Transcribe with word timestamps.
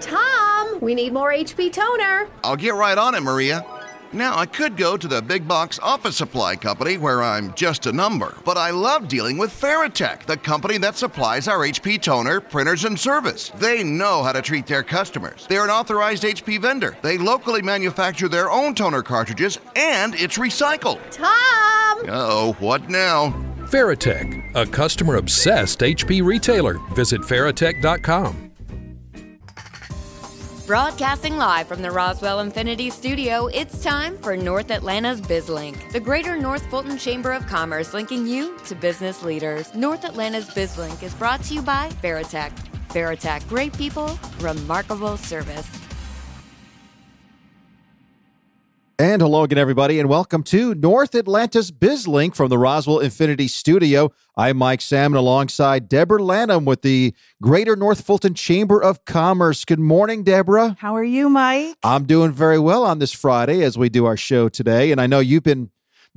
Tom, 0.00 0.80
we 0.80 0.94
need 0.94 1.12
more 1.12 1.30
HP 1.32 1.72
toner. 1.72 2.28
I'll 2.44 2.56
get 2.56 2.74
right 2.74 2.98
on 2.98 3.14
it, 3.14 3.22
Maria. 3.22 3.64
Now, 4.12 4.38
I 4.38 4.46
could 4.46 4.76
go 4.76 4.96
to 4.96 5.08
the 5.08 5.20
big 5.20 5.46
box 5.48 5.78
office 5.82 6.16
supply 6.16 6.56
company 6.56 6.96
where 6.96 7.22
I'm 7.22 7.52
just 7.54 7.86
a 7.86 7.92
number, 7.92 8.36
but 8.44 8.56
I 8.56 8.70
love 8.70 9.08
dealing 9.08 9.36
with 9.36 9.50
Farratech, 9.50 10.24
the 10.26 10.36
company 10.36 10.78
that 10.78 10.96
supplies 10.96 11.48
our 11.48 11.58
HP 11.58 12.00
toner, 12.00 12.40
printers, 12.40 12.84
and 12.84 12.98
service. 12.98 13.50
They 13.56 13.82
know 13.82 14.22
how 14.22 14.32
to 14.32 14.42
treat 14.42 14.66
their 14.66 14.82
customers. 14.82 15.46
They're 15.48 15.64
an 15.64 15.70
authorized 15.70 16.22
HP 16.22 16.60
vendor. 16.60 16.96
They 17.02 17.18
locally 17.18 17.62
manufacture 17.62 18.28
their 18.28 18.50
own 18.50 18.74
toner 18.74 19.02
cartridges, 19.02 19.58
and 19.74 20.14
it's 20.14 20.38
recycled. 20.38 21.00
Tom! 21.10 21.26
oh, 22.08 22.56
what 22.58 22.88
now? 22.88 23.30
Farratech, 23.66 24.54
a 24.54 24.64
customer 24.64 25.16
obsessed 25.16 25.80
HP 25.80 26.24
retailer. 26.24 26.78
Visit 26.94 27.22
Farratech.com. 27.22 28.45
Broadcasting 30.66 31.36
live 31.36 31.68
from 31.68 31.80
the 31.80 31.92
Roswell 31.92 32.40
Infinity 32.40 32.90
Studio, 32.90 33.46
it's 33.46 33.84
time 33.84 34.18
for 34.18 34.36
North 34.36 34.72
Atlanta's 34.72 35.20
BizLink, 35.20 35.92
the 35.92 36.00
Greater 36.00 36.36
North 36.36 36.68
Fulton 36.70 36.98
Chamber 36.98 37.32
of 37.32 37.46
Commerce 37.46 37.94
linking 37.94 38.26
you 38.26 38.58
to 38.66 38.74
business 38.74 39.22
leaders. 39.22 39.72
North 39.76 40.04
Atlanta's 40.04 40.50
BizLink 40.50 41.04
is 41.04 41.14
brought 41.14 41.40
to 41.44 41.54
you 41.54 41.62
by 41.62 41.88
Farratech. 42.02 42.50
Farratech, 42.88 43.48
great 43.48 43.78
people, 43.78 44.18
remarkable 44.40 45.16
service. 45.16 45.85
And 48.98 49.20
hello 49.20 49.42
again, 49.42 49.58
everybody, 49.58 50.00
and 50.00 50.08
welcome 50.08 50.42
to 50.44 50.74
North 50.74 51.14
Atlanta's 51.14 51.70
BizLink 51.70 52.34
from 52.34 52.48
the 52.48 52.56
Roswell 52.56 53.00
Infinity 53.00 53.46
Studio. 53.46 54.10
I'm 54.38 54.56
Mike 54.56 54.80
Sammond 54.80 55.18
alongside 55.18 55.86
Deborah 55.86 56.22
Lanham 56.22 56.64
with 56.64 56.80
the 56.80 57.14
Greater 57.42 57.76
North 57.76 58.00
Fulton 58.00 58.32
Chamber 58.32 58.82
of 58.82 59.04
Commerce. 59.04 59.66
Good 59.66 59.80
morning, 59.80 60.22
Deborah. 60.22 60.78
How 60.78 60.96
are 60.96 61.04
you, 61.04 61.28
Mike? 61.28 61.76
I'm 61.82 62.06
doing 62.06 62.32
very 62.32 62.58
well 62.58 62.84
on 62.84 62.98
this 62.98 63.12
Friday 63.12 63.62
as 63.62 63.76
we 63.76 63.90
do 63.90 64.06
our 64.06 64.16
show 64.16 64.48
today. 64.48 64.90
And 64.92 64.98
I 64.98 65.06
know 65.06 65.20
you've 65.20 65.42
been 65.42 65.68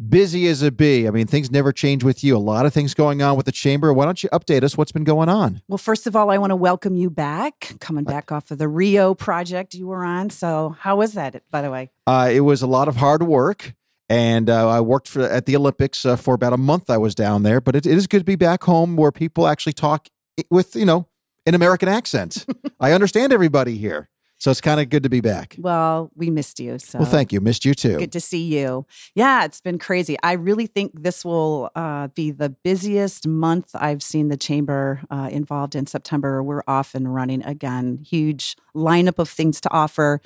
busy 0.07 0.47
as 0.47 0.61
a 0.61 0.71
bee. 0.71 1.07
I 1.07 1.11
mean, 1.11 1.27
things 1.27 1.51
never 1.51 1.71
change 1.71 2.03
with 2.03 2.23
you. 2.23 2.35
A 2.35 2.39
lot 2.39 2.65
of 2.65 2.73
things 2.73 2.93
going 2.93 3.21
on 3.21 3.35
with 3.35 3.45
the 3.45 3.51
chamber. 3.51 3.93
Why 3.93 4.05
don't 4.05 4.21
you 4.23 4.29
update 4.29 4.63
us? 4.63 4.77
What's 4.77 4.91
been 4.91 5.03
going 5.03 5.29
on? 5.29 5.61
Well, 5.67 5.77
first 5.77 6.07
of 6.07 6.15
all, 6.15 6.31
I 6.31 6.37
want 6.37 6.51
to 6.51 6.55
welcome 6.55 6.95
you 6.95 7.09
back, 7.09 7.73
coming 7.79 8.03
back 8.05 8.31
off 8.31 8.51
of 8.51 8.57
the 8.57 8.67
Rio 8.67 9.13
project 9.13 9.73
you 9.73 9.87
were 9.87 10.03
on. 10.03 10.29
So, 10.29 10.75
how 10.79 10.97
was 10.97 11.13
that, 11.13 11.43
by 11.51 11.61
the 11.61 11.71
way? 11.71 11.91
Uh, 12.07 12.29
it 12.31 12.41
was 12.41 12.61
a 12.61 12.67
lot 12.67 12.87
of 12.87 12.97
hard 12.97 13.23
work. 13.23 13.73
And 14.11 14.49
uh, 14.49 14.67
I 14.67 14.81
worked 14.81 15.07
for, 15.07 15.21
at 15.21 15.45
the 15.45 15.55
Olympics 15.55 16.03
uh, 16.03 16.15
for 16.15 16.33
about 16.33 16.53
a 16.53 16.57
month. 16.57 16.89
I 16.89 16.97
was 16.97 17.13
down 17.13 17.43
there, 17.43 17.61
but 17.61 17.75
it, 17.75 17.85
it 17.85 17.95
is 17.95 18.07
good 18.07 18.19
to 18.19 18.25
be 18.25 18.35
back 18.35 18.63
home 18.63 18.95
where 18.95 19.11
people 19.11 19.47
actually 19.47 19.73
talk 19.73 20.07
with, 20.49 20.75
you 20.75 20.85
know, 20.85 21.07
an 21.45 21.53
American 21.53 21.87
accent. 21.87 22.45
I 22.79 22.91
understand 22.91 23.31
everybody 23.31 23.77
here. 23.77 24.09
So 24.39 24.51
it's 24.51 24.61
kind 24.61 24.79
of 24.79 24.89
good 24.89 25.03
to 25.03 25.09
be 25.09 25.19
back. 25.19 25.57
Well, 25.59 26.11
we 26.15 26.29
missed 26.29 26.61
you. 26.61 26.79
So 26.79 26.99
Well, 26.99 27.09
thank 27.09 27.33
you. 27.33 27.41
Missed 27.41 27.65
you 27.65 27.73
too. 27.73 27.97
Good 27.97 28.13
to 28.13 28.21
see 28.21 28.57
you. 28.57 28.85
Yeah, 29.13 29.43
it's 29.43 29.59
been 29.59 29.77
crazy. 29.77 30.15
I 30.23 30.33
really 30.33 30.65
think 30.65 30.93
this 31.03 31.25
will 31.25 31.69
uh, 31.75 32.07
be 32.07 32.31
the 32.31 32.49
busiest 32.49 33.27
month 33.27 33.71
I've 33.75 34.01
seen 34.01 34.29
the 34.29 34.37
chamber 34.37 35.01
uh, 35.11 35.27
involved 35.29 35.75
in 35.75 35.87
September. 35.87 36.41
We're 36.41 36.63
off 36.67 36.95
and 36.95 37.13
running 37.13 37.43
again. 37.43 37.99
Huge 38.07 38.55
lineup 38.73 39.19
of 39.19 39.27
things 39.27 39.59
to 39.61 39.71
offer. 39.71 40.21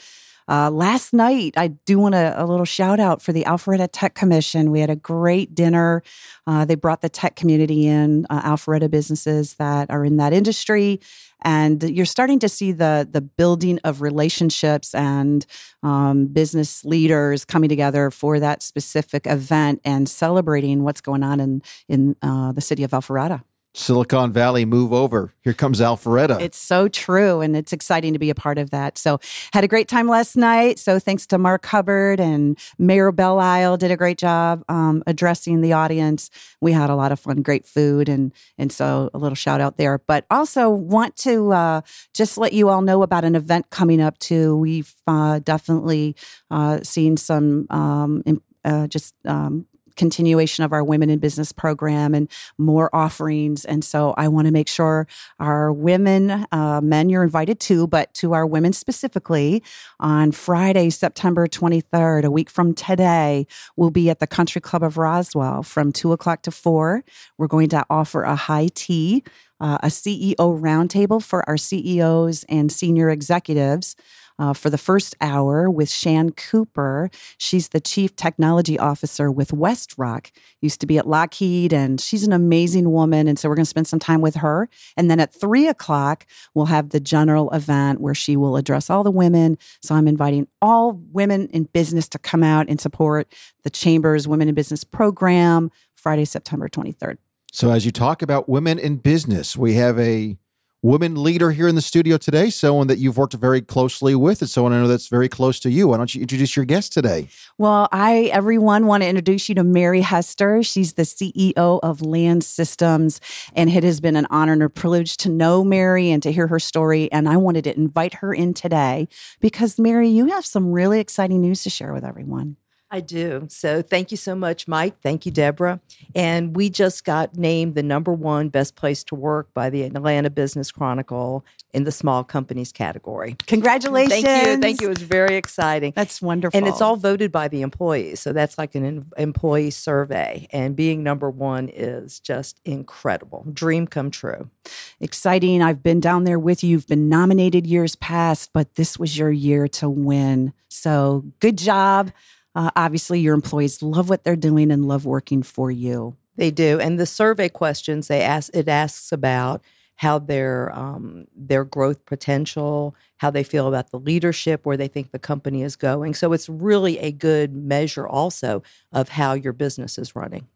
Uh, 0.47 0.69
last 0.69 1.13
night, 1.13 1.53
I 1.55 1.67
do 1.67 1.99
want 1.99 2.15
a, 2.15 2.41
a, 2.41 2.45
little 2.45 2.65
shout 2.65 2.99
out 2.99 3.21
for 3.21 3.31
the 3.31 3.43
Alpharetta 3.43 3.87
Tech 3.91 4.13
Commission. 4.13 4.71
We 4.71 4.81
had 4.81 4.89
a 4.89 4.95
great 4.95 5.55
dinner. 5.55 6.03
Uh, 6.45 6.65
they 6.65 6.75
brought 6.75 7.01
the 7.01 7.09
tech 7.09 7.35
community 7.35 7.87
in, 7.87 8.25
uh, 8.29 8.41
Alpharetta 8.41 8.89
businesses 8.89 9.55
that 9.55 9.89
are 9.89 10.03
in 10.03 10.17
that 10.17 10.33
industry, 10.33 10.99
and 11.41 11.83
you're 11.83 12.05
starting 12.05 12.39
to 12.39 12.49
see 12.49 12.71
the 12.71 13.07
the 13.09 13.21
building 13.21 13.79
of 13.83 14.01
relationships 14.01 14.93
and 14.93 15.45
um, 15.81 16.27
business 16.27 16.83
leaders 16.83 17.45
coming 17.45 17.69
together 17.69 18.11
for 18.11 18.39
that 18.39 18.61
specific 18.63 19.27
event 19.27 19.81
and 19.85 20.09
celebrating 20.09 20.83
what's 20.83 21.01
going 21.01 21.23
on 21.23 21.39
in 21.39 21.61
in 21.87 22.15
uh, 22.21 22.51
the 22.51 22.61
city 22.61 22.83
of 22.83 22.91
Alpharetta. 22.91 23.43
Silicon 23.75 24.31
Valley 24.31 24.65
move 24.65 24.93
over. 24.93 25.33
Here 25.41 25.53
comes 25.53 25.81
Alpharetta. 25.81 26.39
It's 26.39 26.57
so 26.57 26.87
true. 26.87 27.41
And 27.41 27.55
it's 27.55 27.73
exciting 27.73 28.13
to 28.13 28.19
be 28.19 28.29
a 28.29 28.35
part 28.35 28.57
of 28.59 28.69
that. 28.69 28.97
So, 28.97 29.19
had 29.51 29.63
a 29.63 29.67
great 29.67 29.87
time 29.87 30.07
last 30.07 30.35
night. 30.35 30.77
So, 30.77 30.99
thanks 30.99 31.25
to 31.27 31.37
Mark 31.37 31.65
Hubbard 31.65 32.19
and 32.19 32.57
Mayor 32.77 33.11
Isle 33.19 33.77
did 33.77 33.89
a 33.89 33.97
great 33.97 34.17
job 34.19 34.63
um, 34.69 35.03
addressing 35.07 35.61
the 35.61 35.73
audience. 35.73 36.29
We 36.61 36.71
had 36.71 36.89
a 36.89 36.95
lot 36.95 37.11
of 37.11 37.19
fun, 37.19 37.41
great 37.41 37.65
food. 37.65 38.09
And, 38.09 38.31
and 38.57 38.71
so, 38.71 39.09
a 39.13 39.17
little 39.17 39.35
shout 39.35 39.59
out 39.59 39.77
there. 39.77 39.97
But 39.97 40.25
also, 40.29 40.69
want 40.69 41.15
to 41.17 41.51
uh, 41.51 41.81
just 42.13 42.37
let 42.37 42.53
you 42.53 42.69
all 42.69 42.81
know 42.81 43.01
about 43.01 43.25
an 43.25 43.35
event 43.35 43.71
coming 43.71 44.01
up, 44.01 44.19
too. 44.19 44.55
We've 44.55 44.93
uh, 45.07 45.39
definitely 45.39 46.15
uh, 46.51 46.81
seen 46.83 47.17
some 47.17 47.65
um, 47.71 48.23
uh, 48.63 48.87
just 48.87 49.15
um, 49.25 49.65
continuation 49.95 50.63
of 50.63 50.73
our 50.73 50.83
women 50.83 51.09
in 51.09 51.19
business 51.19 51.51
program 51.51 52.13
and 52.13 52.29
more 52.57 52.93
offerings. 52.93 53.65
And 53.65 53.83
so 53.83 54.13
i 54.17 54.27
want 54.27 54.47
to 54.47 54.51
make 54.51 54.67
sure 54.67 55.07
our 55.39 55.71
women 55.71 56.45
uh, 56.51 56.81
men 56.81 57.09
you're 57.09 57.23
invited 57.23 57.59
too 57.59 57.87
but 57.87 58.13
to 58.13 58.33
our 58.33 58.45
women 58.45 58.73
specifically 58.73 59.63
on 59.99 60.31
friday 60.31 60.89
september 60.89 61.47
23rd 61.47 62.23
a 62.23 62.31
week 62.31 62.49
from 62.49 62.73
today 62.73 63.45
we'll 63.75 63.91
be 63.91 64.09
at 64.09 64.19
the 64.19 64.27
country 64.27 64.61
club 64.61 64.83
of 64.83 64.97
roswell 64.97 65.63
from 65.63 65.91
2 65.91 66.11
o'clock 66.11 66.41
to 66.41 66.51
4 66.51 67.03
we're 67.37 67.47
going 67.47 67.69
to 67.69 67.85
offer 67.89 68.23
a 68.23 68.35
high 68.35 68.69
tea 68.73 69.23
uh, 69.59 69.77
a 69.83 69.87
ceo 69.87 70.35
roundtable 70.37 71.23
for 71.23 71.47
our 71.47 71.57
ceos 71.57 72.43
and 72.49 72.71
senior 72.71 73.09
executives 73.09 73.95
uh, 74.39 74.53
for 74.53 74.69
the 74.69 74.77
first 74.77 75.15
hour 75.21 75.69
with 75.69 75.89
Shan 75.89 76.31
Cooper. 76.31 77.09
She's 77.37 77.69
the 77.69 77.79
Chief 77.79 78.15
Technology 78.15 78.77
Officer 78.79 79.31
with 79.31 79.51
WestRock, 79.51 80.31
used 80.61 80.79
to 80.81 80.87
be 80.87 80.97
at 80.97 81.07
Lockheed, 81.07 81.73
and 81.73 81.99
she's 81.99 82.23
an 82.23 82.33
amazing 82.33 82.91
woman. 82.91 83.27
And 83.27 83.37
so 83.37 83.49
we're 83.49 83.55
going 83.55 83.65
to 83.65 83.69
spend 83.69 83.87
some 83.87 83.99
time 83.99 84.21
with 84.21 84.35
her. 84.35 84.69
And 84.97 85.09
then 85.09 85.19
at 85.19 85.33
three 85.33 85.67
o'clock, 85.67 86.25
we'll 86.53 86.65
have 86.67 86.89
the 86.89 86.99
general 86.99 87.49
event 87.51 88.01
where 88.01 88.15
she 88.15 88.35
will 88.35 88.57
address 88.57 88.89
all 88.89 89.03
the 89.03 89.11
women. 89.11 89.57
So 89.81 89.95
I'm 89.95 90.07
inviting 90.07 90.47
all 90.61 90.93
women 91.11 91.47
in 91.49 91.65
business 91.65 92.07
to 92.09 92.19
come 92.19 92.43
out 92.43 92.67
and 92.69 92.79
support 92.79 93.33
the 93.63 93.69
Chamber's 93.69 94.27
Women 94.27 94.49
in 94.49 94.55
Business 94.55 94.83
program 94.83 95.71
Friday, 95.95 96.25
September 96.25 96.67
23rd. 96.67 97.17
So, 97.53 97.71
as 97.71 97.85
you 97.85 97.91
talk 97.91 98.21
about 98.21 98.49
women 98.49 98.79
in 98.79 98.97
business, 98.97 99.55
we 99.55 99.75
have 99.75 99.99
a 99.99 100.37
woman 100.83 101.23
leader 101.23 101.51
here 101.51 101.67
in 101.69 101.75
the 101.75 101.81
studio 101.81 102.17
today, 102.17 102.49
someone 102.49 102.87
that 102.87 102.99
you've 102.99 103.17
worked 103.17 103.33
very 103.33 103.61
closely 103.61 104.13
with, 104.13 104.41
and 104.41 104.49
someone 104.49 104.73
I 104.73 104.81
know 104.81 104.87
that's 104.87 105.07
very 105.07 105.29
close 105.29 105.57
to 105.61 105.71
you. 105.71 105.87
Why 105.87 105.97
don't 105.97 106.13
you 106.13 106.21
introduce 106.21 106.57
your 106.57 106.65
guest 106.65 106.91
today? 106.91 107.29
Well, 107.57 107.87
I, 107.93 108.29
everyone, 108.33 108.85
want 108.85 109.01
to 109.01 109.09
introduce 109.09 109.47
you 109.47 109.55
to 109.55 109.63
Mary 109.63 110.01
Hester. 110.01 110.61
She's 110.61 110.93
the 110.93 111.03
CEO 111.03 111.79
of 111.81 112.01
LAN 112.01 112.41
Systems, 112.41 113.21
and 113.55 113.69
it 113.69 113.83
has 113.85 114.01
been 114.01 114.17
an 114.17 114.27
honor 114.29 114.53
and 114.53 114.61
a 114.61 114.69
privilege 114.69 115.15
to 115.17 115.29
know 115.29 115.63
Mary 115.63 116.11
and 116.11 116.21
to 116.21 116.33
hear 116.33 116.47
her 116.47 116.59
story. 116.59 117.09
And 117.13 117.29
I 117.29 117.37
wanted 117.37 117.63
to 117.63 117.75
invite 117.75 118.15
her 118.15 118.33
in 118.33 118.53
today 118.53 119.07
because, 119.39 119.79
Mary, 119.79 120.09
you 120.09 120.25
have 120.27 120.45
some 120.45 120.73
really 120.73 120.99
exciting 120.99 121.39
news 121.39 121.63
to 121.63 121.69
share 121.69 121.93
with 121.93 122.03
everyone. 122.03 122.57
I 122.93 122.99
do. 122.99 123.47
So 123.49 123.81
thank 123.81 124.11
you 124.11 124.17
so 124.17 124.35
much, 124.35 124.67
Mike. 124.67 125.01
Thank 125.01 125.25
you, 125.25 125.31
Deborah. 125.31 125.81
And 126.13 126.55
we 126.55 126.69
just 126.69 127.03
got 127.03 127.35
named 127.35 127.73
the 127.73 127.81
number 127.81 128.13
one 128.13 128.49
best 128.49 128.75
place 128.75 129.03
to 129.05 129.15
work 129.15 129.51
by 129.51 129.71
the 129.71 129.81
Atlanta 129.81 130.29
Business 130.29 130.71
Chronicle 130.71 131.43
in 131.73 131.85
the 131.85 131.91
small 131.91 132.23
companies 132.23 132.71
category. 132.71 133.35
Congratulations. 133.47 134.21
Thank 134.21 134.47
you. 134.47 134.61
Thank 134.61 134.81
you. 134.81 134.89
It 134.89 134.99
was 134.99 135.01
very 135.01 135.37
exciting. 135.37 135.93
That's 135.95 136.21
wonderful. 136.21 136.55
And 136.55 136.67
it's 136.67 136.81
all 136.81 136.95
voted 136.95 137.31
by 137.31 137.47
the 137.47 137.63
employees. 137.63 138.19
So 138.19 138.31
that's 138.31 138.59
like 138.59 138.75
an 138.75 139.11
employee 139.17 139.71
survey. 139.71 140.47
And 140.51 140.75
being 140.75 141.01
number 141.01 141.31
one 141.31 141.69
is 141.69 142.19
just 142.19 142.59
incredible. 142.63 143.43
Dream 143.51 143.87
come 143.87 144.11
true. 144.11 144.51
Exciting. 144.99 145.63
I've 145.63 145.81
been 145.81 145.99
down 145.99 146.25
there 146.25 146.37
with 146.37 146.63
you. 146.63 146.69
You've 146.69 146.85
been 146.85 147.09
nominated 147.09 147.65
years 147.65 147.95
past, 147.95 148.51
but 148.53 148.75
this 148.75 148.99
was 148.99 149.17
your 149.17 149.31
year 149.31 149.67
to 149.69 149.89
win. 149.89 150.53
So 150.69 151.25
good 151.39 151.57
job. 151.57 152.11
Uh, 152.55 152.71
obviously, 152.75 153.19
your 153.19 153.33
employees 153.33 153.81
love 153.81 154.09
what 154.09 154.23
they're 154.23 154.35
doing 154.35 154.71
and 154.71 154.87
love 154.87 155.05
working 155.05 155.43
for 155.43 155.71
you. 155.71 156.15
They 156.35 156.51
do, 156.51 156.79
and 156.79 156.99
the 156.99 157.05
survey 157.05 157.49
questions 157.49 158.07
they 158.07 158.21
ask 158.21 158.55
it 158.55 158.67
asks 158.67 159.11
about 159.11 159.61
how 159.97 160.19
their 160.19 160.71
um, 160.77 161.25
their 161.35 161.63
growth 161.63 162.05
potential, 162.05 162.95
how 163.17 163.29
they 163.29 163.43
feel 163.43 163.67
about 163.67 163.91
the 163.91 163.99
leadership, 163.99 164.65
where 164.65 164.77
they 164.77 164.87
think 164.87 165.11
the 165.11 165.19
company 165.19 165.61
is 165.61 165.75
going. 165.75 166.13
So 166.13 166.33
it's 166.33 166.49
really 166.49 166.99
a 166.99 167.11
good 167.11 167.53
measure 167.53 168.07
also 168.07 168.63
of 168.91 169.09
how 169.09 169.33
your 169.33 169.53
business 169.53 169.97
is 169.97 170.15
running. 170.15 170.47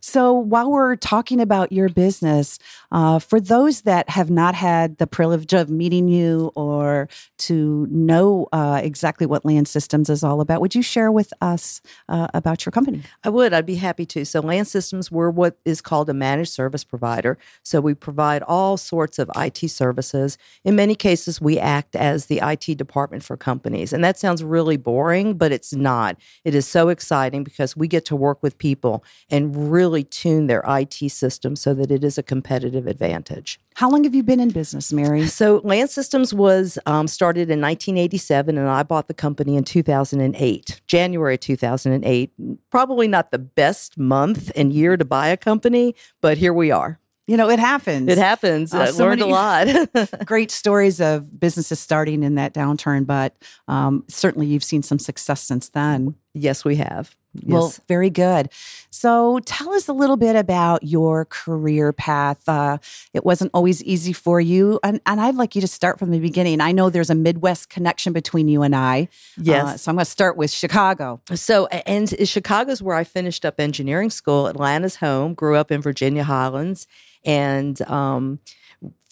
So, 0.00 0.32
while 0.32 0.70
we're 0.70 0.96
talking 0.96 1.40
about 1.40 1.72
your 1.72 1.88
business, 1.88 2.58
uh, 2.92 3.18
for 3.18 3.40
those 3.40 3.82
that 3.82 4.08
have 4.10 4.30
not 4.30 4.54
had 4.54 4.98
the 4.98 5.06
privilege 5.06 5.52
of 5.52 5.68
meeting 5.68 6.08
you 6.08 6.52
or 6.54 7.08
to 7.38 7.86
know 7.90 8.46
uh, 8.52 8.80
exactly 8.82 9.26
what 9.26 9.44
LAN 9.44 9.64
Systems 9.66 10.08
is 10.08 10.22
all 10.22 10.40
about, 10.40 10.60
would 10.60 10.74
you 10.74 10.82
share 10.82 11.10
with 11.10 11.32
us 11.40 11.80
uh, 12.08 12.28
about 12.34 12.64
your 12.64 12.70
company? 12.70 13.02
I 13.24 13.28
would. 13.28 13.52
I'd 13.52 13.66
be 13.66 13.76
happy 13.76 14.06
to. 14.06 14.24
So, 14.24 14.40
LAN 14.40 14.64
Systems, 14.64 15.10
we're 15.10 15.30
what 15.30 15.58
is 15.64 15.80
called 15.80 16.08
a 16.08 16.14
managed 16.14 16.52
service 16.52 16.84
provider. 16.84 17.36
So, 17.62 17.80
we 17.80 17.94
provide 17.94 18.42
all 18.42 18.76
sorts 18.76 19.18
of 19.18 19.30
IT 19.36 19.68
services. 19.70 20.38
In 20.64 20.76
many 20.76 20.94
cases, 20.94 21.40
we 21.40 21.58
act 21.58 21.96
as 21.96 22.26
the 22.26 22.40
IT 22.42 22.78
department 22.78 23.24
for 23.24 23.36
companies. 23.36 23.92
And 23.92 24.04
that 24.04 24.18
sounds 24.18 24.44
really 24.44 24.76
boring, 24.76 25.34
but 25.34 25.50
it's 25.50 25.74
not. 25.74 26.16
It 26.44 26.54
is 26.54 26.68
so 26.68 26.88
exciting 26.88 27.42
because 27.42 27.76
we 27.76 27.88
get 27.88 28.04
to 28.06 28.16
work 28.16 28.42
with 28.42 28.58
people 28.58 29.04
and 29.30 29.55
really 29.56 30.04
tune 30.04 30.46
their 30.46 30.62
IT 30.66 31.10
system 31.10 31.56
so 31.56 31.74
that 31.74 31.90
it 31.90 32.04
is 32.04 32.18
a 32.18 32.22
competitive 32.22 32.86
advantage. 32.86 33.58
How 33.74 33.90
long 33.90 34.04
have 34.04 34.14
you 34.14 34.22
been 34.22 34.40
in 34.40 34.50
business, 34.50 34.92
Mary? 34.92 35.26
So, 35.26 35.60
LAN 35.64 35.88
Systems 35.88 36.32
was 36.32 36.78
um, 36.86 37.08
started 37.08 37.50
in 37.50 37.60
1987, 37.60 38.56
and 38.56 38.68
I 38.68 38.82
bought 38.82 39.08
the 39.08 39.14
company 39.14 39.56
in 39.56 39.64
2008, 39.64 40.80
January 40.86 41.38
2008. 41.38 42.32
Probably 42.70 43.08
not 43.08 43.30
the 43.30 43.38
best 43.38 43.98
month 43.98 44.50
and 44.56 44.72
year 44.72 44.96
to 44.96 45.04
buy 45.04 45.28
a 45.28 45.36
company, 45.36 45.94
but 46.20 46.38
here 46.38 46.52
we 46.52 46.70
are. 46.70 47.00
You 47.26 47.36
know, 47.36 47.50
it 47.50 47.58
happens. 47.58 48.08
It 48.08 48.18
happens. 48.18 48.72
Uh, 48.72 48.82
I 48.82 48.90
so 48.92 49.04
learned 49.04 49.20
a 49.20 49.26
lot. 49.26 49.66
Great 50.24 50.52
stories 50.52 51.00
of 51.00 51.40
businesses 51.40 51.80
starting 51.80 52.22
in 52.22 52.36
that 52.36 52.54
downturn, 52.54 53.04
but 53.04 53.34
um, 53.66 54.04
certainly 54.08 54.46
you've 54.46 54.62
seen 54.62 54.82
some 54.82 55.00
success 55.00 55.42
since 55.42 55.68
then. 55.70 56.14
Yes, 56.36 56.64
we 56.64 56.76
have. 56.76 57.16
Well, 57.44 57.64
Yes. 57.64 57.80
very 57.86 58.08
good. 58.08 58.48
So, 58.90 59.40
tell 59.44 59.74
us 59.74 59.88
a 59.88 59.92
little 59.92 60.16
bit 60.16 60.36
about 60.36 60.82
your 60.82 61.26
career 61.26 61.92
path. 61.92 62.48
Uh, 62.48 62.78
it 63.12 63.26
wasn't 63.26 63.50
always 63.52 63.82
easy 63.84 64.14
for 64.14 64.40
you, 64.40 64.80
and, 64.82 65.00
and 65.04 65.20
I'd 65.20 65.34
like 65.34 65.54
you 65.54 65.60
to 65.60 65.66
start 65.66 65.98
from 65.98 66.10
the 66.12 66.18
beginning. 66.18 66.62
I 66.62 66.72
know 66.72 66.88
there's 66.88 67.10
a 67.10 67.14
Midwest 67.14 67.68
connection 67.68 68.14
between 68.14 68.48
you 68.48 68.62
and 68.62 68.74
I. 68.74 69.08
Yes. 69.36 69.64
Uh, 69.66 69.76
so, 69.76 69.90
I'm 69.90 69.96
going 69.96 70.04
to 70.04 70.10
start 70.10 70.36
with 70.38 70.50
Chicago. 70.50 71.20
So, 71.34 71.66
and 71.66 72.08
Chicago's 72.26 72.82
where 72.82 72.96
I 72.96 73.04
finished 73.04 73.44
up 73.44 73.60
engineering 73.60 74.08
school. 74.10 74.46
Atlanta's 74.46 74.96
home. 74.96 75.34
Grew 75.34 75.56
up 75.56 75.70
in 75.70 75.82
Virginia 75.82 76.24
Highlands, 76.24 76.86
and 77.24 77.80
um, 77.82 78.38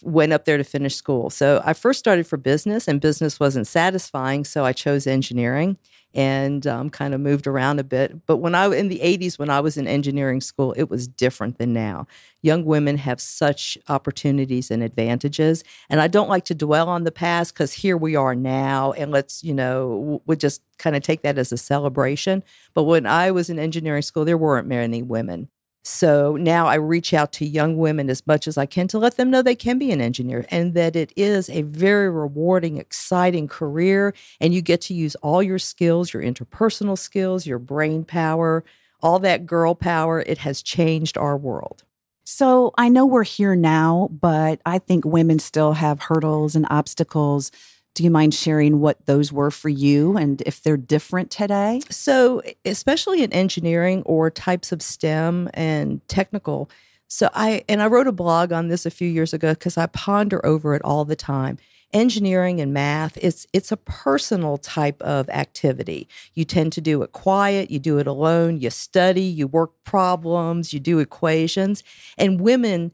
went 0.03 0.32
up 0.32 0.47
there 0.47 0.56
to 0.56 0.65
finish 0.65 0.94
school. 0.94 1.29
So, 1.29 1.61
I 1.62 1.75
first 1.75 1.99
started 1.99 2.27
for 2.27 2.38
business, 2.38 2.88
and 2.88 3.03
business 3.03 3.38
wasn't 3.38 3.67
satisfying, 3.67 4.44
so 4.47 4.65
I 4.65 4.73
chose 4.73 5.06
engineering 5.06 5.77
and 6.15 6.67
um, 6.67 6.91
kind 6.91 7.13
of 7.13 7.21
moved 7.21 7.47
around 7.47 7.81
a 7.81 7.85
bit. 7.85 8.25
But 8.27 8.37
when 8.39 8.55
I 8.55 8.67
in 8.75 8.89
the 8.89 9.01
'80s, 9.01 9.39
when 9.39 9.51
I 9.51 9.61
was 9.61 9.77
in 9.77 9.87
engineering 9.87 10.41
school, 10.41 10.73
it 10.77 10.89
was 10.89 11.09
different 11.09 11.59
than 11.59 11.73
now. 11.73 12.07
Young 12.43 12.65
women 12.65 12.97
have 12.99 13.21
such 13.21 13.77
opportunities 13.89 14.71
and 14.71 14.83
advantages, 14.83 15.65
and 15.91 16.01
I 16.01 16.09
don't 16.09 16.29
like 16.29 16.45
to 16.47 16.55
dwell 16.55 16.89
on 16.89 17.05
the 17.05 17.13
past 17.13 17.55
because 17.55 17.73
here 17.73 17.97
we 17.97 18.17
are 18.17 18.35
now, 18.35 18.93
and 18.93 19.11
let's 19.11 19.43
you 19.43 19.55
know 19.55 20.23
we 20.27 20.37
just 20.37 20.63
kind 20.79 20.97
of 20.97 21.03
take 21.03 21.23
that 21.23 21.39
as 21.39 21.53
a 21.53 21.57
celebration. 21.59 22.45
But 22.75 22.85
when 22.85 23.07
I 23.07 23.31
was 23.31 23.51
in 23.51 23.59
engineering 23.59 24.03
school, 24.03 24.25
there 24.25 24.39
weren't 24.39 24.69
many 24.69 25.03
women. 25.03 25.49
So 25.87 26.37
now 26.37 26.67
I 26.67 26.77
reach 26.77 27.13
out 27.13 27.31
to 27.33 27.47
young 27.47 27.77
women 27.77 28.09
as 28.09 28.27
much 28.27 28.49
as 28.49 28.57
I 28.57 28.65
can 28.65 28.89
to 28.89 28.99
let 28.99 29.19
them 29.19 29.31
know 29.31 29.43
they 29.43 29.55
can 29.55 29.79
be 29.79 29.93
an 29.93 30.01
engineer 30.01 30.47
and 30.51 30.73
that 30.73 30.97
it 30.97 31.13
is 31.15 31.51
a 31.51 31.61
very 31.61 32.09
rewarding, 32.09 32.79
exciting 32.79 33.49
career. 33.49 34.15
And 34.41 34.55
you 34.55 34.63
get 34.63 34.81
to 34.83 34.95
use 34.95 35.15
all 35.17 35.43
your 35.43 35.59
skills, 35.59 36.15
your 36.15 36.23
interpersonal 36.23 36.97
skills, 36.97 37.47
your 37.47 37.59
brain 37.59 38.05
power, 38.05 38.65
all 39.03 39.19
that 39.19 39.45
girl 39.45 39.75
power. 39.75 40.21
It 40.23 40.39
has 40.39 40.63
changed 40.63 41.19
our 41.19 41.37
world. 41.37 41.85
So, 42.27 42.73
I 42.79 42.89
know 42.89 43.05
we're 43.05 43.23
here 43.23 43.55
now, 43.55 44.09
but 44.11 44.63
I 44.65 44.79
think 44.79 45.05
women 45.05 45.39
still 45.39 45.75
have 45.75 46.01
hurdles 46.01 46.57
and 46.57 46.67
obstacles. 46.71 47.51
Do 47.94 48.02
you 48.02 48.11
mind 48.11 48.35
sharing 48.35 48.81
what 48.81 49.06
those 49.06 49.32
were 49.32 49.52
for 49.52 49.69
you 49.69 50.17
and 50.17 50.43
if 50.43 50.62
they're 50.62 50.76
different 50.76 51.31
today? 51.31 51.81
So, 51.91 52.43
especially 52.64 53.23
in 53.23 53.32
engineering 53.32 54.02
or 54.05 54.31
types 54.31 54.73
of 54.73 54.82
STEM 54.82 55.49
and 55.55 56.06
technical. 56.08 56.69
So, 57.06 57.31
I 57.35 57.62
and 57.69 57.81
I 57.81 57.87
wrote 57.87 58.08
a 58.08 58.12
blog 58.12 58.52
on 58.52 58.67
this 58.67 58.85
a 58.85 58.91
few 58.91 59.08
years 59.08 59.32
ago 59.32 59.55
because 59.55 59.79
I 59.79 59.87
ponder 59.87 60.44
over 60.44 60.75
it 60.75 60.82
all 60.85 61.05
the 61.05 61.14
time. 61.14 61.56
Engineering 61.93 62.61
and 62.61 62.75
math, 62.75 63.17
it's 63.19 63.46
it's 63.52 63.70
a 63.70 63.76
personal 63.76 64.58
type 64.58 65.00
of 65.00 65.29
activity. 65.29 66.08
You 66.35 66.44
tend 66.44 66.73
to 66.73 66.81
do 66.81 67.00
it 67.05 67.12
quiet, 67.12 67.70
you 67.70 67.79
do 67.79 67.99
it 67.99 68.08
alone, 68.08 68.58
you 68.58 68.70
study, 68.70 69.23
you 69.23 69.46
work 69.46 69.70
problems, 69.85 70.73
you 70.73 70.81
do 70.81 70.99
equations. 70.99 71.85
And 72.19 72.41
women 72.41 72.91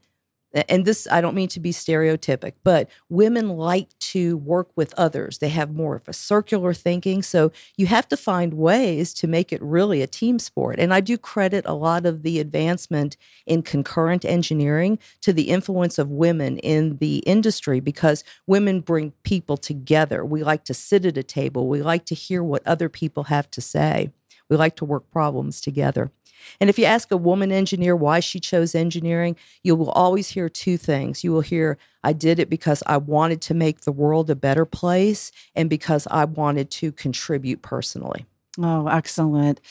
and 0.53 0.85
this 0.85 1.07
I 1.09 1.21
don't 1.21 1.35
mean 1.35 1.47
to 1.49 1.59
be 1.59 1.71
stereotypic, 1.71 2.53
but 2.63 2.89
women 3.09 3.49
like 3.49 3.97
to 3.99 4.37
work 4.37 4.69
with 4.75 4.93
others. 4.97 5.37
They 5.37 5.49
have 5.49 5.73
more 5.73 5.95
of 5.95 6.07
a 6.07 6.13
circular 6.13 6.73
thinking. 6.73 7.21
So 7.21 7.51
you 7.77 7.85
have 7.87 8.07
to 8.09 8.17
find 8.17 8.55
ways 8.55 9.13
to 9.15 9.27
make 9.27 9.53
it 9.53 9.61
really 9.61 10.01
a 10.01 10.07
team 10.07 10.39
sport. 10.39 10.79
And 10.79 10.93
I 10.93 10.99
do 10.99 11.17
credit 11.17 11.63
a 11.65 11.73
lot 11.73 12.05
of 12.05 12.23
the 12.23 12.39
advancement 12.39 13.15
in 13.45 13.61
concurrent 13.61 14.25
engineering 14.25 14.99
to 15.21 15.31
the 15.31 15.49
influence 15.49 15.97
of 15.97 16.09
women 16.09 16.57
in 16.59 16.97
the 16.97 17.19
industry 17.19 17.79
because 17.79 18.23
women 18.45 18.81
bring 18.81 19.13
people 19.23 19.57
together. 19.57 20.25
We 20.25 20.43
like 20.43 20.65
to 20.65 20.73
sit 20.73 21.05
at 21.05 21.17
a 21.17 21.23
table, 21.23 21.67
we 21.67 21.81
like 21.81 22.05
to 22.05 22.15
hear 22.15 22.43
what 22.43 22.65
other 22.67 22.89
people 22.89 23.25
have 23.25 23.49
to 23.51 23.61
say, 23.61 24.11
we 24.49 24.57
like 24.57 24.75
to 24.77 24.85
work 24.85 25.09
problems 25.11 25.61
together. 25.61 26.11
And 26.59 26.69
if 26.69 26.79
you 26.79 26.85
ask 26.85 27.11
a 27.11 27.17
woman 27.17 27.51
engineer 27.51 27.95
why 27.95 28.19
she 28.19 28.39
chose 28.39 28.75
engineering, 28.75 29.35
you 29.63 29.75
will 29.75 29.91
always 29.91 30.29
hear 30.29 30.49
two 30.49 30.77
things. 30.77 31.23
You 31.23 31.31
will 31.31 31.41
hear, 31.41 31.77
I 32.03 32.13
did 32.13 32.39
it 32.39 32.49
because 32.49 32.83
I 32.85 32.97
wanted 32.97 33.41
to 33.41 33.53
make 33.53 33.81
the 33.81 33.91
world 33.91 34.29
a 34.29 34.35
better 34.35 34.65
place 34.65 35.31
and 35.55 35.69
because 35.69 36.07
I 36.09 36.25
wanted 36.25 36.69
to 36.71 36.91
contribute 36.91 37.61
personally. 37.61 38.25
Oh, 38.59 38.87
excellent. 38.87 39.61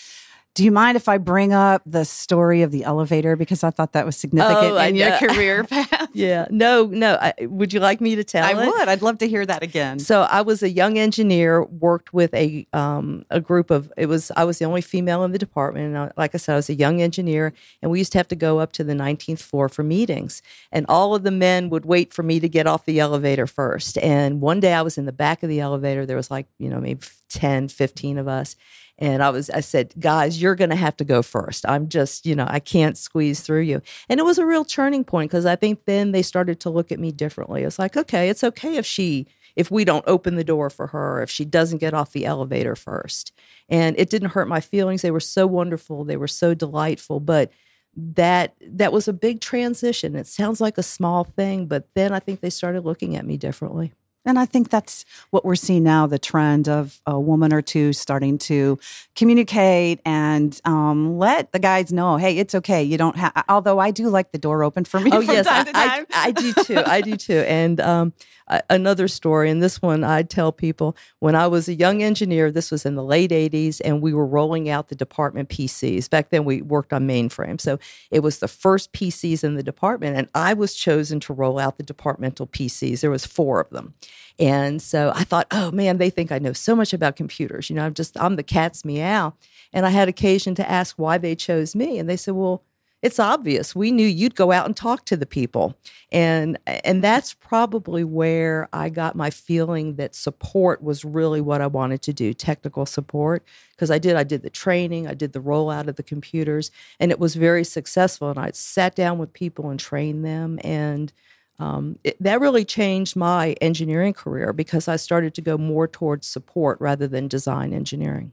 Do 0.61 0.65
you 0.67 0.73
mind 0.73 0.99
if 0.99 1.09
I 1.09 1.17
bring 1.17 1.55
up 1.55 1.81
the 1.87 2.05
story 2.05 2.61
of 2.61 2.71
the 2.71 2.85
elevator 2.85 3.35
because 3.35 3.65
I 3.65 3.71
thought 3.71 3.95
that 3.95 4.05
was 4.05 4.15
significant 4.15 4.73
Oh, 4.73 4.77
in 4.77 4.95
your 4.95 5.13
career 5.17 5.65
path? 5.71 6.11
Yeah. 6.13 6.49
No, 6.51 6.85
no. 6.85 7.15
I, 7.19 7.33
would 7.47 7.73
you 7.73 7.81
like 7.81 8.03
me 8.03 8.15
to 8.17 8.25
tell 8.25 8.45
I 8.45 8.51
it? 8.63 8.67
would. 8.67 8.87
I'd 8.87 9.01
love 9.01 9.17
to 9.21 9.27
hear 9.27 9.47
that 9.47 9.63
again. 9.63 9.99
So 10.01 10.21
I 10.21 10.43
was 10.43 10.63
a 10.63 10.69
young 10.69 10.99
engineer, 10.99 11.65
worked 11.65 12.13
with 12.13 12.35
a 12.35 12.67
um, 12.75 13.25
a 13.31 13.41
group 13.41 13.71
of 13.71 13.91
it 13.97 14.05
was 14.05 14.31
I 14.37 14.45
was 14.45 14.59
the 14.59 14.67
only 14.67 14.83
female 14.83 15.25
in 15.25 15.33
the 15.33 15.39
department, 15.39 15.87
and 15.87 15.97
I, 15.97 16.13
like 16.19 16.35
I 16.35 16.37
said, 16.37 16.53
I 16.53 16.57
was 16.57 16.69
a 16.69 16.75
young 16.75 17.01
engineer, 17.01 17.55
and 17.81 17.91
we 17.91 17.99
used 17.99 18.13
to 18.13 18.19
have 18.19 18.29
to 18.29 18.37
go 18.37 18.59
up 18.59 18.73
to 18.73 18.85
the 18.85 18.93
19th 18.93 19.41
floor 19.41 19.71
for 19.71 19.83
meetings, 19.83 20.43
and 20.71 20.85
all 20.91 21.15
of 21.15 21.23
the 21.23 21.31
men 21.31 21.71
would 21.71 21.87
wait 21.87 22.13
for 22.13 22.23
me 22.23 22.39
to 22.39 22.51
get 22.51 22.67
off 22.67 22.85
the 22.85 23.01
elevator 23.01 23.47
first. 23.47 23.97
And 23.97 24.43
one 24.43 24.61
day 24.61 24.75
I 24.75 24.83
was 24.83 24.99
in 24.99 25.07
the 25.07 25.11
back 25.13 25.43
of 25.43 25.49
the 25.49 25.61
elevator. 25.61 26.05
There 26.05 26.19
was 26.19 26.31
like 26.31 26.49
you 26.59 26.69
know 26.69 26.81
maybe 26.81 27.01
10, 27.31 27.69
15 27.69 28.19
of 28.19 28.29
us. 28.29 28.57
And 29.01 29.23
I 29.23 29.31
was, 29.31 29.49
I 29.49 29.61
said, 29.61 29.95
guys, 29.99 30.41
you're 30.41 30.55
going 30.55 30.71
to 30.71 30.77
have 30.77 30.97
to 30.99 31.05
go 31.05 31.23
first. 31.23 31.67
I'm 31.67 31.89
just, 31.89 32.27
you 32.27 32.37
know, 32.37 32.47
I 32.47 32.61
can't 32.61 32.99
squeeze 32.99 33.41
through 33.41 33.63
you. 33.63 33.81
And 34.09 34.21
it 34.21 34.25
was 34.25 34.39
a 34.39 34.45
real 34.45 34.65
turning 34.65 35.05
point 35.05 35.31
because 35.31 35.47
I 35.47 35.57
think 35.57 35.87
then 35.87 36.13
they 36.13 36.23
started 36.23 36.61
to 36.61 36.71
look 36.71 36.93
at 36.93 37.01
me 37.01 37.11
differently. 37.11 37.63
It's 37.63 37.79
like, 37.79 37.97
okay, 37.97 38.29
it's 38.29 38.45
okay 38.45 38.77
if 38.77 38.85
she, 38.85 39.27
if 39.57 39.71
we 39.71 39.87
don't 39.87 40.05
open 40.07 40.37
the 40.37 40.45
door 40.45 40.69
for 40.69 40.89
her, 40.89 41.23
if 41.23 41.31
she 41.31 41.47
doesn't 41.47 41.79
get 41.79 41.95
off 41.95 42.13
the 42.13 42.27
elevator 42.27 42.77
first. 42.77 43.33
And 43.71 43.99
it 43.99 44.11
didn't 44.11 44.31
hurt 44.31 44.49
my 44.49 44.61
feelings. 44.61 45.01
They 45.01 45.11
were 45.11 45.19
so 45.19 45.47
wonderful. 45.47 46.05
They 46.05 46.19
were 46.19 46.29
so 46.29 46.53
delightful. 46.53 47.21
But 47.21 47.51
that 47.97 48.55
that 48.61 48.93
was 48.93 49.09
a 49.09 49.13
big 49.13 49.41
transition. 49.41 50.15
It 50.15 50.27
sounds 50.27 50.61
like 50.61 50.79
a 50.79 50.83
small 50.83 51.25
thing, 51.25 51.67
but 51.67 51.89
then 51.95 52.13
I 52.13 52.21
think 52.21 52.41
they 52.41 52.51
started 52.51 52.85
looking 52.85 53.17
at 53.17 53.27
me 53.27 53.37
differently. 53.37 53.93
And 54.27 54.39
I 54.39 54.45
think 54.45 54.69
that's 54.69 55.05
what 55.31 55.45
we're 55.45 55.55
seeing 55.55 55.83
now 55.83 56.07
the 56.07 56.19
trend 56.19 56.69
of 56.69 57.01
a 57.07 57.19
woman 57.19 57.53
or 57.53 57.63
two 57.63 57.93
starting 57.93 58.37
to 58.39 58.79
communicate 59.17 60.01
and 60.05 60.61
um, 60.65 61.19
let 61.19 61.53
the 61.53 61.59
guys 61.59 61.93
know, 61.93 62.17
hey, 62.17 62.37
it's 62.37 62.55
okay. 62.55 62.83
You 62.83 62.99
don't 62.99 63.17
have, 63.17 63.33
although 63.49 63.79
I 63.79 63.91
do 63.91 64.09
like 64.09 64.33
the 64.33 64.39
door 64.39 64.63
open 64.63 64.85
for 64.85 65.01
me 65.01 65.11
Oh 65.13 65.21
yes, 65.21 65.47
I. 65.47 65.65
I, 65.75 66.07
I 66.29 66.31
do 66.33 66.53
too. 66.53 66.83
I 66.85 67.01
do 67.01 67.17
too. 67.17 67.45
And 67.51 67.81
um, 67.81 68.13
a- 68.47 68.63
another 68.71 69.09
story, 69.09 69.51
and 69.51 69.63
this 69.63 69.81
one 69.81 70.05
I 70.05 70.23
tell 70.23 70.53
people 70.53 70.97
when 71.21 71.35
I 71.35 71.47
was 71.47 71.69
a 71.69 71.75
young 71.75 72.03
engineer. 72.03 72.51
This 72.51 72.71
was 72.71 72.85
in 72.85 72.95
the 72.95 73.03
late 73.03 73.31
'80s, 73.31 73.81
and 73.85 74.03
we 74.03 74.13
were 74.13 74.27
rolling 74.27 74.69
out 74.69 74.89
the 74.89 74.95
department 74.95 75.49
PCs. 75.49 76.09
Back 76.11 76.31
then, 76.31 76.45
we 76.45 76.63
worked 76.63 76.93
on 76.93 77.07
mainframe, 77.09 77.61
so 77.61 77.79
it 78.11 78.21
was 78.21 78.39
the 78.39 78.49
first 78.49 78.93
PCs 78.93 79.43
in 79.43 79.55
the 79.55 79.63
department, 79.63 80.17
and 80.17 80.29
I 80.35 80.55
was 80.55 80.75
chosen 80.75 81.19
to 81.21 81.33
roll 81.33 81.59
out 81.59 81.77
the 81.77 81.83
departmental 81.83 82.47
PCs. 82.47 83.01
There 83.01 83.11
was 83.11 83.27
four 83.27 83.61
of 83.61 83.71
them, 83.71 83.95
and 84.39 84.81
so 84.81 85.13
I 85.15 85.25
thought, 85.25 85.47
oh 85.51 85.71
man, 85.71 85.99
they 85.99 86.11
think 86.11 86.33
I 86.33 86.39
know 86.39 86.53
so 86.53 86.75
much 86.75 86.93
about 86.93 87.17
computers. 87.17 87.71
You 87.71 87.77
know, 87.77 87.85
I'm 87.85 87.95
just 87.95 88.19
I'm 88.21 88.37
the 88.37 88.43
cat's 88.43 88.85
meow. 88.85 89.35
And 89.73 89.87
I 89.87 89.91
had 89.91 90.09
occasion 90.09 90.57
to 90.57 90.69
ask 90.69 90.99
why 90.99 91.17
they 91.17 91.37
chose 91.37 91.77
me, 91.77 91.99
and 91.99 92.09
they 92.09 92.17
said, 92.17 92.35
well 92.35 92.65
it's 93.03 93.19
obvious. 93.19 93.75
We 93.75 93.91
knew 93.91 94.07
you'd 94.07 94.35
go 94.35 94.53
out 94.53 94.67
and 94.67 94.77
talk 94.77 95.07
to 95.07 95.17
the 95.17 95.27
people. 95.27 95.75
And 96.13 96.59
and 96.67 97.03
that's 97.03 97.35
probably 97.35 98.05
where 98.05 98.69
I 98.73 98.91
got 98.91 99.17
my 99.17 99.31
feeling 99.31 99.97
that 99.97 100.15
support 100.15 100.83
was 100.83 101.05
really 101.05 101.41
what 101.41 101.61
I 101.63 101.67
wanted 101.67 102.03
to 102.03 102.13
do, 102.13 102.35
technical 102.35 102.85
support, 102.85 103.45
because 103.73 103.91
I 103.91 103.99
did 103.99 104.17
I 104.17 104.25
did 104.25 104.43
the 104.43 104.51
training, 104.51 105.07
I 105.07 105.15
did 105.15 105.33
the 105.33 105.41
rollout 105.41 105.89
of 105.89 105.97
the 105.97 106.03
computers, 106.03 106.71
and 106.99 107.11
it 107.11 107.19
was 107.19 107.37
very 107.37 107.65
successful 107.65 108.31
and 108.31 108.39
I 108.39 108.51
sat 108.53 108.95
down 108.95 109.19
with 109.19 109.33
people 109.33 109.71
and 109.71 109.81
trained 109.81 110.25
them 110.25 110.59
and 110.63 111.13
um, 111.61 111.99
it, 112.03 112.17
that 112.21 112.41
really 112.41 112.65
changed 112.65 113.15
my 113.15 113.53
engineering 113.61 114.15
career 114.15 114.53
because 114.53 114.89
I 114.89 114.97
started 114.97 115.35
to 115.35 115.43
go 115.43 115.59
more 115.59 115.87
towards 115.87 116.27
support 116.27 116.81
rather 116.81 117.07
than 117.07 117.29
design 117.29 117.73
engineering. 117.75 118.33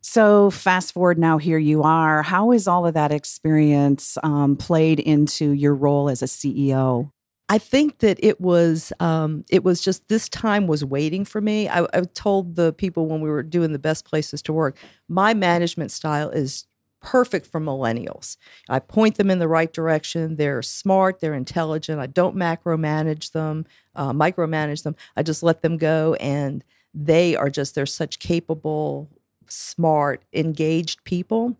So, 0.00 0.50
fast 0.50 0.92
forward 0.92 1.18
now, 1.18 1.38
here 1.38 1.58
you 1.58 1.84
are. 1.84 2.24
How 2.24 2.50
is 2.50 2.66
all 2.66 2.84
of 2.84 2.94
that 2.94 3.12
experience 3.12 4.18
um, 4.24 4.56
played 4.56 4.98
into 4.98 5.52
your 5.52 5.76
role 5.76 6.08
as 6.08 6.22
a 6.22 6.26
CEO? 6.26 7.12
I 7.48 7.58
think 7.58 7.98
that 7.98 8.18
it 8.20 8.40
was 8.40 8.92
um, 8.98 9.44
it 9.48 9.62
was 9.62 9.80
just 9.80 10.08
this 10.08 10.28
time 10.28 10.66
was 10.66 10.84
waiting 10.84 11.24
for 11.24 11.40
me. 11.40 11.68
I, 11.68 11.84
I 11.94 12.00
told 12.14 12.56
the 12.56 12.72
people 12.72 13.06
when 13.06 13.20
we 13.20 13.30
were 13.30 13.44
doing 13.44 13.72
the 13.72 13.78
best 13.78 14.04
places 14.04 14.42
to 14.42 14.52
work, 14.52 14.76
my 15.08 15.34
management 15.34 15.92
style 15.92 16.30
is 16.30 16.66
perfect 17.02 17.46
for 17.46 17.60
millennials. 17.60 18.36
I 18.68 18.78
point 18.78 19.16
them 19.16 19.30
in 19.30 19.38
the 19.38 19.48
right 19.48 19.72
direction. 19.72 20.36
They're 20.36 20.62
smart, 20.62 21.20
they're 21.20 21.34
intelligent. 21.34 22.00
I 22.00 22.06
don't 22.06 22.36
macro 22.36 22.76
manage 22.76 23.32
them, 23.32 23.66
uh, 23.94 24.12
micromanage 24.12 24.82
them. 24.82 24.96
I 25.16 25.22
just 25.22 25.42
let 25.42 25.62
them 25.62 25.76
go, 25.76 26.14
and 26.14 26.64
they 26.94 27.36
are 27.36 27.50
just 27.50 27.74
they're 27.74 27.86
such 27.86 28.18
capable 28.18 29.08
smart, 29.48 30.22
engaged 30.32 31.04
people. 31.04 31.56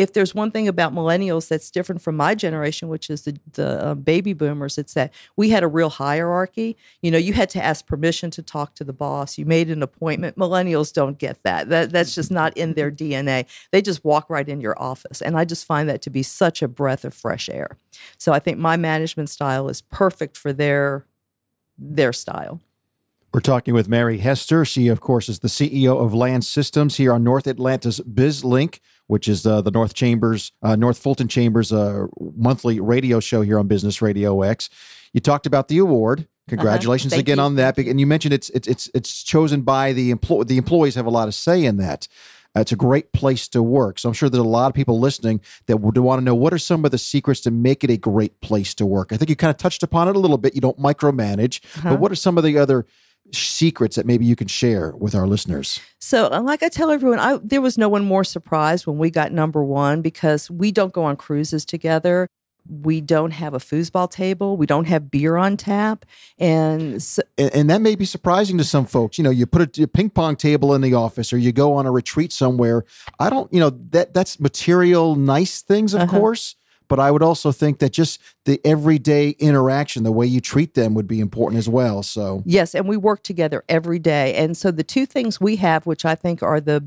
If 0.00 0.14
there's 0.14 0.34
one 0.34 0.50
thing 0.50 0.66
about 0.66 0.94
millennials 0.94 1.48
that's 1.48 1.70
different 1.70 2.00
from 2.00 2.16
my 2.16 2.34
generation, 2.34 2.88
which 2.88 3.10
is 3.10 3.24
the, 3.24 3.38
the 3.52 3.84
uh, 3.84 3.94
baby 3.94 4.32
boomers, 4.32 4.78
it's 4.78 4.94
that 4.94 5.12
we 5.36 5.50
had 5.50 5.62
a 5.62 5.68
real 5.68 5.90
hierarchy. 5.90 6.78
You 7.02 7.10
know, 7.10 7.18
you 7.18 7.34
had 7.34 7.50
to 7.50 7.62
ask 7.62 7.86
permission 7.86 8.30
to 8.30 8.42
talk 8.42 8.74
to 8.76 8.84
the 8.84 8.94
boss. 8.94 9.36
You 9.36 9.44
made 9.44 9.68
an 9.68 9.82
appointment. 9.82 10.38
Millennials 10.38 10.90
don't 10.90 11.18
get 11.18 11.42
that. 11.42 11.68
That 11.68 11.90
that's 11.90 12.14
just 12.14 12.30
not 12.30 12.56
in 12.56 12.72
their 12.72 12.90
DNA. 12.90 13.44
They 13.72 13.82
just 13.82 14.02
walk 14.02 14.30
right 14.30 14.48
in 14.48 14.62
your 14.62 14.80
office, 14.82 15.20
and 15.20 15.36
I 15.36 15.44
just 15.44 15.66
find 15.66 15.86
that 15.90 16.00
to 16.00 16.10
be 16.10 16.22
such 16.22 16.62
a 16.62 16.68
breath 16.68 17.04
of 17.04 17.12
fresh 17.12 17.50
air. 17.50 17.76
So 18.16 18.32
I 18.32 18.38
think 18.38 18.56
my 18.56 18.78
management 18.78 19.28
style 19.28 19.68
is 19.68 19.82
perfect 19.82 20.38
for 20.38 20.54
their 20.54 21.04
their 21.76 22.14
style. 22.14 22.62
We're 23.32 23.40
talking 23.40 23.74
with 23.74 23.88
Mary 23.88 24.18
Hester. 24.18 24.64
She, 24.64 24.88
of 24.88 25.00
course, 25.00 25.28
is 25.28 25.38
the 25.38 25.48
CEO 25.48 26.04
of 26.04 26.12
LAN 26.12 26.42
Systems 26.42 26.96
here 26.96 27.12
on 27.12 27.22
North 27.22 27.46
Atlanta's 27.46 28.00
BizLink, 28.00 28.80
which 29.10 29.28
is 29.28 29.44
uh, 29.44 29.60
the 29.60 29.72
North 29.72 29.92
Chambers, 29.92 30.52
uh, 30.62 30.76
North 30.76 30.96
Fulton 30.96 31.26
Chambers 31.26 31.72
uh, 31.72 32.06
monthly 32.36 32.78
radio 32.78 33.18
show 33.18 33.42
here 33.42 33.58
on 33.58 33.66
Business 33.66 34.00
Radio 34.00 34.42
X. 34.42 34.70
You 35.12 35.20
talked 35.20 35.46
about 35.46 35.66
the 35.66 35.78
award. 35.78 36.28
Congratulations 36.48 37.12
uh-huh. 37.12 37.20
again 37.20 37.38
you. 37.38 37.42
on 37.42 37.56
that. 37.56 37.76
And 37.76 37.98
you 37.98 38.06
mentioned 38.06 38.32
it's 38.34 38.50
it's 38.50 38.68
it's 38.68 38.88
it's 38.94 39.22
chosen 39.24 39.62
by 39.62 39.92
the 39.92 40.10
employee. 40.12 40.44
The 40.44 40.56
employees 40.58 40.94
have 40.94 41.06
a 41.06 41.10
lot 41.10 41.26
of 41.26 41.34
say 41.34 41.64
in 41.64 41.76
that. 41.78 42.06
Uh, 42.56 42.60
it's 42.60 42.72
a 42.72 42.76
great 42.76 43.12
place 43.12 43.46
to 43.48 43.62
work. 43.62 43.98
So 43.98 44.08
I'm 44.08 44.12
sure 44.12 44.28
there's 44.28 44.44
a 44.44 44.48
lot 44.48 44.68
of 44.68 44.74
people 44.74 44.98
listening 44.98 45.40
that 45.66 45.76
would 45.76 45.96
want 45.98 46.20
to 46.20 46.24
know 46.24 46.34
what 46.34 46.52
are 46.52 46.58
some 46.58 46.84
of 46.84 46.90
the 46.90 46.98
secrets 46.98 47.40
to 47.42 47.50
make 47.50 47.84
it 47.84 47.90
a 47.90 47.96
great 47.96 48.40
place 48.40 48.74
to 48.74 48.86
work. 48.86 49.12
I 49.12 49.16
think 49.16 49.30
you 49.30 49.36
kind 49.36 49.52
of 49.52 49.56
touched 49.56 49.84
upon 49.84 50.08
it 50.08 50.16
a 50.16 50.18
little 50.18 50.38
bit. 50.38 50.54
You 50.56 50.60
don't 50.60 50.78
micromanage, 50.78 51.60
Uh-huh. 51.78 51.90
but 51.90 52.00
what 52.00 52.10
are 52.10 52.16
some 52.16 52.38
of 52.38 52.42
the 52.44 52.58
other 52.58 52.86
secrets 53.32 53.96
that 53.96 54.06
maybe 54.06 54.24
you 54.24 54.36
can 54.36 54.48
share 54.48 54.92
with 54.96 55.14
our 55.14 55.26
listeners? 55.26 55.80
So, 55.98 56.28
like 56.28 56.62
I 56.62 56.68
tell 56.68 56.90
everyone, 56.90 57.18
I, 57.18 57.38
there 57.42 57.60
was 57.60 57.76
no 57.78 57.88
one 57.88 58.04
more 58.04 58.24
surprised 58.24 58.86
when 58.86 58.98
we 58.98 59.10
got 59.10 59.32
number 59.32 59.62
one 59.64 60.02
because 60.02 60.50
we 60.50 60.72
don't 60.72 60.92
go 60.92 61.04
on 61.04 61.16
cruises 61.16 61.64
together. 61.64 62.26
We 62.68 63.00
don't 63.00 63.30
have 63.30 63.54
a 63.54 63.58
foosball 63.58 64.10
table. 64.10 64.56
We 64.58 64.66
don't 64.66 64.84
have 64.86 65.10
beer 65.10 65.36
on 65.36 65.56
tap. 65.56 66.04
And 66.38 67.02
so, 67.02 67.22
And, 67.38 67.54
and 67.54 67.70
that 67.70 67.80
may 67.80 67.94
be 67.94 68.04
surprising 68.04 68.58
to 68.58 68.64
some 68.64 68.84
folks. 68.86 69.16
You 69.16 69.24
know, 69.24 69.30
you 69.30 69.46
put 69.46 69.78
a, 69.78 69.84
a 69.84 69.86
ping 69.86 70.10
pong 70.10 70.36
table 70.36 70.74
in 70.74 70.82
the 70.82 70.92
office 70.94 71.32
or 71.32 71.38
you 71.38 71.52
go 71.52 71.72
on 71.74 71.86
a 71.86 71.90
retreat 71.90 72.32
somewhere. 72.32 72.84
I 73.18 73.30
don't, 73.30 73.52
you 73.52 73.60
know, 73.60 73.70
that 73.90 74.12
that's 74.12 74.38
material 74.38 75.16
nice 75.16 75.62
things, 75.62 75.94
of 75.94 76.02
Uh-huh. 76.02 76.18
course. 76.18 76.54
But 76.90 76.98
I 76.98 77.12
would 77.12 77.22
also 77.22 77.52
think 77.52 77.78
that 77.78 77.92
just 77.92 78.20
the 78.46 78.60
everyday 78.64 79.30
interaction, 79.38 80.02
the 80.02 80.10
way 80.10 80.26
you 80.26 80.40
treat 80.40 80.74
them 80.74 80.92
would 80.94 81.06
be 81.06 81.20
important 81.20 81.60
as 81.60 81.68
well. 81.68 82.02
So 82.02 82.42
yes, 82.44 82.74
and 82.74 82.88
we 82.88 82.96
work 82.96 83.22
together 83.22 83.62
every 83.68 84.00
day. 84.00 84.34
And 84.34 84.56
so, 84.56 84.72
the 84.72 84.82
two 84.82 85.06
things 85.06 85.40
we 85.40 85.56
have, 85.56 85.86
which 85.86 86.04
I 86.04 86.16
think 86.16 86.42
are 86.42 86.60
the 86.60 86.84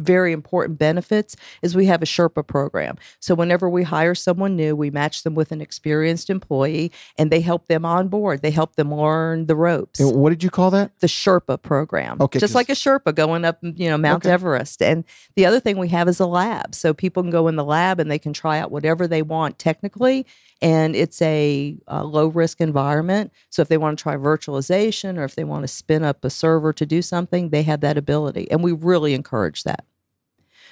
very 0.00 0.32
important 0.32 0.78
benefits 0.78 1.36
is 1.62 1.76
we 1.76 1.86
have 1.86 2.02
a 2.02 2.06
Sherpa 2.06 2.46
program. 2.46 2.96
So 3.20 3.34
whenever 3.34 3.68
we 3.68 3.82
hire 3.82 4.14
someone 4.14 4.56
new, 4.56 4.74
we 4.74 4.90
match 4.90 5.22
them 5.22 5.34
with 5.34 5.52
an 5.52 5.60
experienced 5.60 6.30
employee 6.30 6.90
and 7.18 7.30
they 7.30 7.40
help 7.40 7.66
them 7.68 7.84
on 7.84 8.08
board. 8.08 8.42
They 8.42 8.50
help 8.50 8.76
them 8.76 8.94
learn 8.94 9.46
the 9.46 9.56
ropes. 9.56 10.00
And 10.00 10.14
what 10.16 10.30
did 10.30 10.42
you 10.42 10.50
call 10.50 10.70
that? 10.72 10.90
the 11.00 11.06
Sherpa 11.06 11.60
program. 11.62 12.18
Okay, 12.20 12.38
Just 12.38 12.54
like 12.54 12.68
a 12.68 12.74
Sherpa 12.74 13.14
going 13.14 13.44
up, 13.44 13.58
you 13.62 13.88
know, 13.88 13.98
Mount 13.98 14.24
Okay. 14.24 14.32
Everest. 14.32 14.82
And 14.82 15.04
the 15.36 15.46
other 15.46 15.60
thing 15.60 15.78
we 15.78 15.88
have 15.88 16.08
is 16.08 16.20
a 16.20 16.26
lab. 16.26 16.74
So 16.74 16.92
people 16.92 17.22
can 17.22 17.30
go 17.30 17.48
in 17.48 17.56
the 17.56 17.64
lab 17.64 18.00
and 18.00 18.10
they 18.10 18.18
can 18.18 18.32
try 18.32 18.58
out 18.58 18.70
whatever 18.70 19.06
they 19.06 19.22
want 19.22 19.58
technically. 19.58 20.26
And 20.62 20.94
it's 20.94 21.22
a, 21.22 21.76
uh 21.88 22.04
low 22.04 22.26
risk 22.26 22.60
environment. 22.60 23.32
So 23.50 23.62
if 23.62 23.68
they 23.68 23.78
want 23.78 23.98
to 23.98 24.02
try 24.02 24.16
virtualization 24.16 25.16
or 25.18 25.24
if 25.24 25.34
they 25.34 25.44
want 25.44 25.62
to 25.62 25.68
spin 25.68 26.02
up 26.04 26.24
a 26.24 26.30
server 26.30 26.72
to 26.72 26.84
do 26.86 27.02
something, 27.02 27.50
they 27.50 27.62
have 27.62 27.80
that 27.80 27.96
ability. 27.96 28.50
And 28.50 28.62
we 28.62 28.72
really 28.72 29.14
encourage 29.14 29.62
that. 29.64 29.84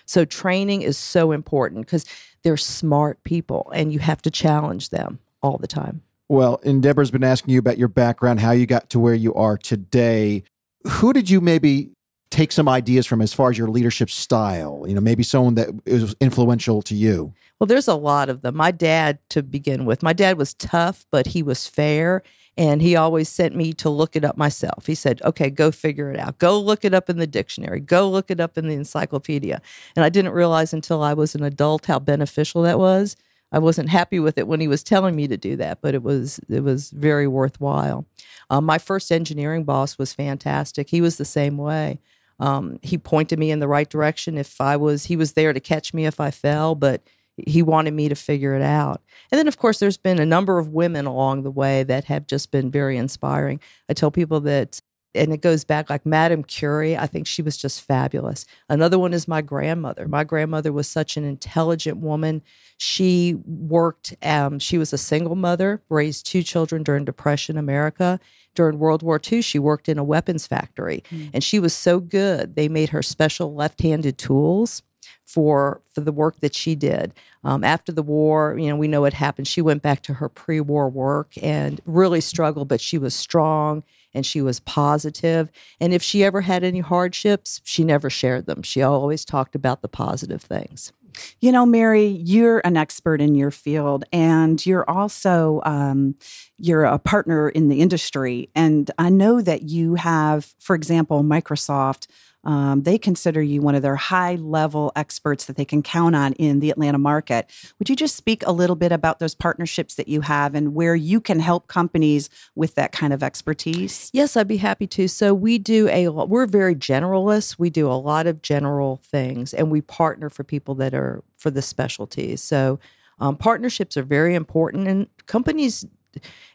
So 0.08 0.24
training 0.24 0.82
is 0.82 0.96
so 0.96 1.32
important 1.32 1.86
because 1.86 2.06
they're 2.42 2.56
smart 2.56 3.22
people 3.24 3.70
and 3.74 3.92
you 3.92 3.98
have 3.98 4.22
to 4.22 4.30
challenge 4.30 4.88
them 4.88 5.18
all 5.42 5.58
the 5.58 5.66
time. 5.66 6.02
Well, 6.28 6.60
and 6.64 6.82
Deborah's 6.82 7.10
been 7.10 7.24
asking 7.24 7.52
you 7.52 7.58
about 7.58 7.78
your 7.78 7.88
background, 7.88 8.40
how 8.40 8.52
you 8.52 8.66
got 8.66 8.90
to 8.90 8.98
where 8.98 9.14
you 9.14 9.34
are 9.34 9.56
today. 9.56 10.44
Who 10.86 11.12
did 11.12 11.28
you 11.28 11.40
maybe 11.40 11.90
take 12.30 12.52
some 12.52 12.68
ideas 12.68 13.06
from 13.06 13.20
as 13.20 13.32
far 13.32 13.50
as 13.50 13.58
your 13.58 13.68
leadership 13.68 14.11
style? 14.11 14.85
You 14.87 14.94
know, 14.94 15.00
maybe 15.00 15.23
someone 15.23 15.54
that 15.54 15.68
is 15.87 16.14
influential 16.20 16.82
to 16.82 16.94
you. 16.94 17.32
Well, 17.58 17.66
there's 17.66 17.88
a 17.88 17.94
lot 17.94 18.28
of 18.28 18.42
them. 18.42 18.56
My 18.56 18.70
dad, 18.70 19.18
to 19.30 19.42
begin 19.42 19.85
with, 19.85 20.02
my 20.02 20.12
dad 20.12 20.38
was 20.38 20.54
tough, 20.54 21.06
but 21.11 21.28
he 21.28 21.42
was 21.42 21.66
fair. 21.66 22.23
And 22.56 22.82
he 22.82 22.97
always 22.97 23.28
sent 23.28 23.54
me 23.54 23.73
to 23.75 23.88
look 23.88 24.16
it 24.16 24.25
up 24.25 24.37
myself. 24.37 24.87
He 24.87 24.97
said, 24.97 25.23
okay, 25.23 25.49
go 25.49 25.70
figure 25.70 26.11
it 26.11 26.18
out. 26.18 26.38
Go 26.38 26.61
look 26.61 26.85
it 26.85 26.92
up 26.92 27.08
in 27.08 27.18
the 27.18 27.26
dictionary. 27.26 27.78
Go 27.78 28.11
look 28.11 28.32
it 28.32 28.40
up 28.40 28.58
in 28.58 28.66
the 28.66 28.75
encyclopedia. 28.75 29.62
And 29.94 30.04
I 30.04 30.08
didn't 30.08 30.32
realize 30.32 30.73
until 30.73 31.00
I 31.00 31.14
was 31.14 31.37
an 31.37 31.44
adult 31.44 31.87
how 31.87 32.00
beneficial 32.00 32.62
that 32.62 32.80
was. 32.80 33.16
I 33.52 33.58
wasn't 33.58 33.88
happy 33.88 34.18
with 34.18 34.38
it 34.38 34.47
when 34.47 34.61
he 34.61 34.68
was 34.68 34.82
telling 34.82 35.16
me 35.16 35.26
to 35.28 35.37
do 35.37 35.56
that, 35.56 35.80
but 35.80 35.94
it 35.94 36.02
was 36.02 36.38
it 36.50 36.62
was 36.62 36.90
very 36.90 37.26
worthwhile. 37.26 38.06
Um, 38.50 38.64
my 38.64 38.78
first 38.78 39.11
engineering 39.11 39.64
boss 39.64 39.97
was 39.97 40.12
fantastic. 40.12 40.90
He 40.90 41.00
was 41.00 41.16
the 41.16 41.25
same 41.25 41.56
way. 41.56 42.00
Um, 42.40 42.78
he 42.83 42.99
pointed 42.99 43.38
me 43.38 43.50
in 43.50 43.61
the 43.61 43.68
right 43.68 43.88
direction 43.88 44.38
if 44.38 44.61
I 44.61 44.76
was. 44.76 45.07
He 45.07 45.16
was 45.16 45.33
there 45.33 45.52
to 45.52 45.61
catch 45.61 45.92
me 45.92 46.07
if 46.07 46.21
I 46.21 46.30
fell, 46.30 46.75
but 46.75 47.02
he 47.47 47.62
wanted 47.62 47.95
me 47.95 48.09
to 48.09 48.14
figure 48.14 48.54
it 48.54 48.62
out. 48.62 49.00
And 49.30 49.38
then, 49.38 49.49
of 49.49 49.59
course, 49.59 49.78
there's 49.78 49.97
been 49.97 50.18
a 50.18 50.26
number 50.26 50.59
of 50.59 50.71
women 50.71 51.07
along 51.07 51.42
the 51.42 51.50
way 51.50 51.83
that 51.85 52.04
have 52.04 52.26
just 52.26 52.50
been 52.50 52.71
very 52.71 52.97
inspiring. 52.97 53.61
I 53.88 53.95
tell 53.95 54.11
people 54.11 54.40
that, 54.40 54.80
and 55.14 55.32
it 55.32 55.40
goes 55.40 55.64
back 55.64 55.88
like 55.88 56.04
Madame 56.04 56.44
Curie, 56.44 56.96
I 56.96 57.06
think 57.06 57.26
she 57.26 57.42
was 57.42 57.56
just 57.56 57.82
fabulous. 57.82 58.44
Another 58.68 58.98
one 58.98 59.14
is 59.14 59.26
my 59.26 59.40
grandmother. 59.40 60.06
My 60.06 60.24
grandmother 60.24 60.72
was 60.72 60.86
such 60.86 61.16
an 61.16 61.24
intelligent 61.24 61.98
woman. 61.98 62.42
She 62.76 63.36
worked, 63.44 64.14
um, 64.22 64.58
she 64.58 64.78
was 64.78 64.92
a 64.92 64.98
single 64.98 65.36
mother, 65.36 65.82
raised 65.88 66.26
two 66.26 66.42
children 66.42 66.82
during 66.82 67.04
Depression 67.04 67.56
America. 67.56 68.20
During 68.54 68.78
World 68.78 69.02
War 69.02 69.20
II, 69.20 69.40
she 69.42 69.58
worked 69.58 69.88
in 69.88 69.98
a 69.98 70.04
weapons 70.04 70.46
factory, 70.46 71.04
and 71.32 71.44
she 71.44 71.60
was 71.60 71.72
so 71.72 72.00
good, 72.00 72.56
they 72.56 72.68
made 72.68 72.88
her 72.88 73.02
special 73.02 73.54
left 73.54 73.80
handed 73.82 74.18
tools 74.18 74.82
for 75.24 75.82
for 75.92 76.00
the 76.00 76.10
work 76.10 76.40
that 76.40 76.54
she 76.54 76.74
did. 76.74 77.14
Um, 77.44 77.62
after 77.62 77.92
the 77.92 78.02
war, 78.02 78.56
you 78.58 78.68
know, 78.68 78.76
we 78.76 78.88
know 78.88 79.02
what 79.02 79.12
happened. 79.12 79.46
She 79.46 79.62
went 79.62 79.82
back 79.82 80.02
to 80.04 80.14
her 80.14 80.28
pre-war 80.28 80.88
work 80.88 81.32
and 81.40 81.80
really 81.84 82.20
struggled, 82.20 82.66
but 82.66 82.80
she 82.80 82.98
was 82.98 83.14
strong 83.14 83.84
and 84.14 84.24
she 84.24 84.40
was 84.40 84.60
positive. 84.60 85.50
And 85.80 85.92
if 85.92 86.02
she 86.02 86.24
ever 86.24 86.40
had 86.42 86.64
any 86.64 86.80
hardships, 86.80 87.60
she 87.64 87.84
never 87.84 88.10
shared 88.10 88.46
them. 88.46 88.62
She 88.62 88.82
always 88.82 89.24
talked 89.24 89.54
about 89.54 89.82
the 89.82 89.88
positive 89.88 90.42
things. 90.42 90.92
You 91.40 91.52
know, 91.52 91.66
Mary, 91.66 92.06
you're 92.06 92.60
an 92.64 92.76
expert 92.76 93.20
in 93.20 93.34
your 93.34 93.50
field, 93.50 94.04
and 94.12 94.64
you're 94.64 94.88
also 94.88 95.60
um, 95.64 96.14
you're 96.58 96.84
a 96.84 96.98
partner 96.98 97.48
in 97.48 97.68
the 97.68 97.80
industry. 97.80 98.50
And 98.54 98.90
I 98.98 99.08
know 99.10 99.40
that 99.40 99.62
you 99.62 99.94
have, 99.96 100.54
for 100.58 100.74
example, 100.76 101.22
Microsoft. 101.22 102.06
Um, 102.45 102.83
they 102.83 102.99
consider 102.99 103.42
you 103.42 103.61
one 103.61 103.75
of 103.75 103.83
their 103.83 103.97
high 103.97 104.37
level 104.37 104.92
experts 104.95 105.47
that 105.47 105.57
they 105.57 105.64
can 105.64 105.83
count 105.83 106.14
on 106.14 106.33
in 106.35 106.61
the 106.61 106.71
Atlanta 106.71 106.99
market. 106.99 107.50
Would 107.78 107.88
you 107.88 107.97
just 107.97 108.16
speak 108.16 108.42
a 108.47 108.52
little 108.52 108.76
bit 108.76 108.92
about 108.92 109.18
those 109.18 109.35
partnerships 109.35 109.97
that 109.97 110.09
you 110.09 110.21
have 110.21 110.54
and 110.54 110.75
where 110.75 110.95
you 110.95 111.21
can 111.21 111.40
help 111.40 111.66
companies 111.66 112.30
with 112.54 112.75
that 112.76 112.92
kind 112.92 113.12
of 113.12 113.23
expertise? 113.23 114.11
Yes, 114.12 114.37
I'd 114.37 114.49
be 114.49 114.59
happy 114.59 114.87
to. 114.87 115.09
So 115.09 115.35
we 115.35 115.59
do 115.59 115.88
a 115.88 116.09
we're 116.09 116.47
very 116.47 116.75
generalists. 116.75 117.59
We 117.59 117.71
do 117.71 117.90
a 117.90 117.95
lot 117.95 118.26
of 118.26 118.40
general 118.40 119.00
things 119.04 119.52
and 119.52 119.71
we 119.71 119.80
partner 119.80 120.30
for 120.30 120.45
people 120.45 120.75
that 120.76 120.95
are 120.95 121.23
for 121.38 121.50
the 121.50 121.62
specialties. 121.62 122.42
So 122.42 122.78
Um, 123.21 123.37
partnerships 123.37 123.97
are 123.97 124.04
very 124.04 124.37
important, 124.37 124.87
and 124.87 125.09
companies 125.26 125.85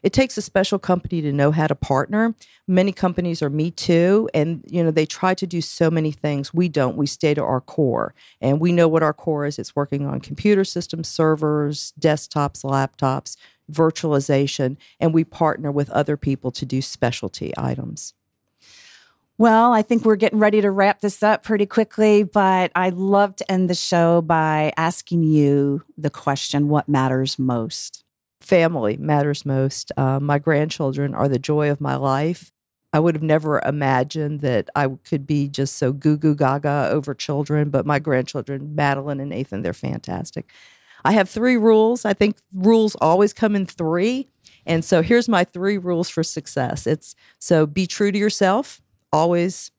it 0.02 0.12
takes 0.12 0.36
a 0.36 0.42
special 0.42 0.78
company 0.78 1.20
to 1.22 1.32
know 1.32 1.50
how 1.50 1.66
to 1.66 1.74
partner. 1.74 2.34
Many 2.66 2.92
companies 2.92 3.42
are 3.42 3.50
me 3.50 3.70
too, 3.70 4.28
and 4.34 4.64
you 4.68 4.82
know 4.82 4.90
they 4.90 5.06
try 5.06 5.34
to 5.34 5.46
do 5.46 5.60
so 5.60 5.90
many 5.90 6.10
things. 6.12 6.54
We 6.54 6.68
don't. 6.68 6.96
We 6.96 7.06
stay 7.06 7.34
to 7.34 7.42
our 7.42 7.60
core, 7.60 8.14
and 8.40 8.60
we 8.60 8.72
know 8.72 8.88
what 8.88 9.02
our 9.02 9.12
core 9.12 9.46
is. 9.46 9.58
It's 9.58 9.76
working 9.76 10.06
on 10.06 10.20
computer 10.20 10.64
systems, 10.64 11.08
servers, 11.08 11.92
desktops, 11.98 12.64
laptops, 12.64 13.36
virtualization, 13.70 14.76
and 15.00 15.14
we 15.14 15.24
partner 15.24 15.70
with 15.70 15.90
other 15.90 16.16
people 16.16 16.50
to 16.52 16.66
do 16.66 16.82
specialty 16.82 17.52
items. 17.56 18.14
Well, 19.36 19.72
I 19.72 19.82
think 19.82 20.04
we're 20.04 20.14
getting 20.14 20.38
ready 20.38 20.60
to 20.60 20.70
wrap 20.70 21.00
this 21.00 21.20
up 21.20 21.42
pretty 21.42 21.66
quickly, 21.66 22.22
but 22.22 22.70
I'd 22.76 22.94
love 22.94 23.34
to 23.36 23.50
end 23.50 23.68
the 23.68 23.74
show 23.74 24.22
by 24.22 24.72
asking 24.76 25.24
you 25.24 25.82
the 25.98 26.10
question 26.10 26.68
what 26.68 26.88
matters 26.88 27.36
most? 27.36 28.03
Family 28.44 28.96
matters 28.96 29.44
most. 29.44 29.90
Uh, 29.96 30.20
my 30.20 30.38
grandchildren 30.38 31.14
are 31.14 31.28
the 31.28 31.38
joy 31.38 31.70
of 31.70 31.80
my 31.80 31.96
life. 31.96 32.52
I 32.92 33.00
would 33.00 33.16
have 33.16 33.22
never 33.22 33.60
imagined 33.60 34.40
that 34.42 34.70
I 34.76 34.86
could 34.86 35.26
be 35.26 35.48
just 35.48 35.78
so 35.78 35.92
goo 35.92 36.16
goo 36.16 36.36
gaga 36.36 36.88
over 36.92 37.12
children, 37.14 37.70
but 37.70 37.86
my 37.86 37.98
grandchildren, 37.98 38.76
Madeline 38.76 39.18
and 39.18 39.30
Nathan, 39.30 39.62
they're 39.62 39.72
fantastic. 39.72 40.52
I 41.04 41.12
have 41.12 41.28
three 41.28 41.56
rules. 41.56 42.04
I 42.04 42.14
think 42.14 42.36
rules 42.54 42.94
always 43.00 43.32
come 43.32 43.56
in 43.56 43.66
three. 43.66 44.28
And 44.64 44.84
so 44.84 45.02
here's 45.02 45.28
my 45.28 45.44
three 45.44 45.76
rules 45.76 46.08
for 46.08 46.22
success. 46.22 46.86
It's 46.86 47.14
so 47.38 47.66
be 47.66 47.86
true 47.86 48.12
to 48.12 48.18
yourself, 48.18 48.80
always 49.12 49.70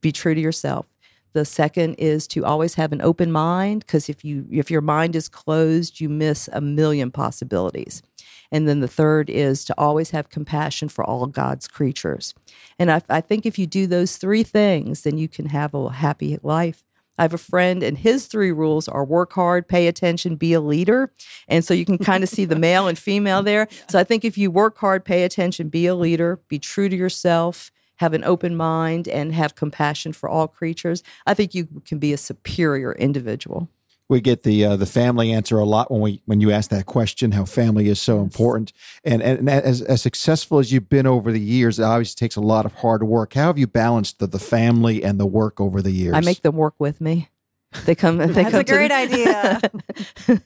be 0.00 0.12
true 0.12 0.34
to 0.34 0.40
yourself. 0.40 0.86
The 1.32 1.44
second 1.44 1.94
is 1.94 2.26
to 2.28 2.44
always 2.44 2.74
have 2.74 2.92
an 2.92 3.02
open 3.02 3.30
mind 3.30 3.80
because 3.80 4.08
if 4.08 4.24
you 4.24 4.46
if 4.50 4.70
your 4.70 4.80
mind 4.80 5.14
is 5.14 5.28
closed, 5.28 6.00
you 6.00 6.08
miss 6.08 6.48
a 6.52 6.60
million 6.60 7.10
possibilities. 7.10 8.02
And 8.50 8.68
then 8.68 8.80
the 8.80 8.88
third 8.88 9.28
is 9.28 9.64
to 9.66 9.74
always 9.76 10.10
have 10.10 10.30
compassion 10.30 10.88
for 10.88 11.04
all 11.04 11.26
God's 11.26 11.68
creatures. 11.68 12.34
And 12.78 12.90
I, 12.90 13.02
I 13.08 13.20
think 13.20 13.44
if 13.44 13.58
you 13.58 13.66
do 13.66 13.86
those 13.86 14.16
three 14.16 14.42
things, 14.42 15.02
then 15.02 15.18
you 15.18 15.28
can 15.28 15.46
have 15.46 15.74
a 15.74 15.90
happy 15.90 16.38
life. 16.42 16.84
I 17.18 17.22
have 17.22 17.34
a 17.34 17.38
friend, 17.38 17.82
and 17.82 17.98
his 17.98 18.26
three 18.26 18.52
rules 18.52 18.86
are 18.86 19.04
work 19.04 19.32
hard, 19.32 19.66
pay 19.66 19.88
attention, 19.88 20.36
be 20.36 20.52
a 20.52 20.60
leader. 20.60 21.12
And 21.48 21.64
so 21.64 21.74
you 21.74 21.84
can 21.84 21.98
kind 21.98 22.22
of 22.22 22.30
see 22.30 22.44
the 22.44 22.56
male 22.56 22.86
and 22.86 22.98
female 22.98 23.42
there. 23.42 23.68
So 23.88 23.98
I 23.98 24.04
think 24.04 24.24
if 24.24 24.36
you 24.36 24.50
work 24.50 24.76
hard, 24.78 25.04
pay 25.04 25.24
attention, 25.24 25.68
be 25.68 25.86
a 25.86 25.94
leader, 25.94 26.40
be 26.48 26.58
true 26.58 26.88
to 26.88 26.96
yourself, 26.96 27.70
have 27.96 28.12
an 28.12 28.22
open 28.22 28.54
mind, 28.54 29.08
and 29.08 29.32
have 29.32 29.54
compassion 29.54 30.12
for 30.12 30.28
all 30.28 30.46
creatures, 30.46 31.02
I 31.26 31.32
think 31.32 31.54
you 31.54 31.68
can 31.86 31.98
be 31.98 32.12
a 32.12 32.18
superior 32.18 32.92
individual 32.92 33.68
we 34.08 34.20
get 34.20 34.42
the 34.42 34.64
uh, 34.64 34.76
the 34.76 34.86
family 34.86 35.32
answer 35.32 35.58
a 35.58 35.64
lot 35.64 35.90
when 35.90 36.00
we 36.00 36.22
when 36.24 36.40
you 36.40 36.50
ask 36.50 36.70
that 36.70 36.86
question 36.86 37.32
how 37.32 37.44
family 37.44 37.88
is 37.88 38.00
so 38.00 38.16
yes. 38.16 38.24
important. 38.24 38.72
And, 39.04 39.22
and 39.22 39.48
as, 39.48 39.82
as 39.82 40.02
successful 40.02 40.58
as 40.58 40.72
you've 40.72 40.88
been 40.88 41.06
over 41.06 41.30
the 41.30 41.40
years 41.40 41.78
it 41.78 41.82
obviously 41.82 42.16
takes 42.18 42.36
a 42.36 42.40
lot 42.40 42.66
of 42.66 42.74
hard 42.74 43.02
work. 43.02 43.34
How 43.34 43.46
have 43.46 43.58
you 43.58 43.66
balanced 43.66 44.18
the, 44.18 44.26
the 44.26 44.38
family 44.38 45.04
and 45.04 45.20
the 45.20 45.26
work 45.26 45.60
over 45.60 45.82
the 45.82 45.90
years? 45.90 46.14
I 46.14 46.20
make 46.20 46.42
them 46.42 46.56
work 46.56 46.74
with 46.78 47.00
me 47.00 47.28
they 47.84 47.94
come. 47.94 48.16
They 48.18 48.26
That's 48.26 48.50
come 48.50 48.60
a 48.60 48.64
great 48.64 48.90
idea. 49.04 49.60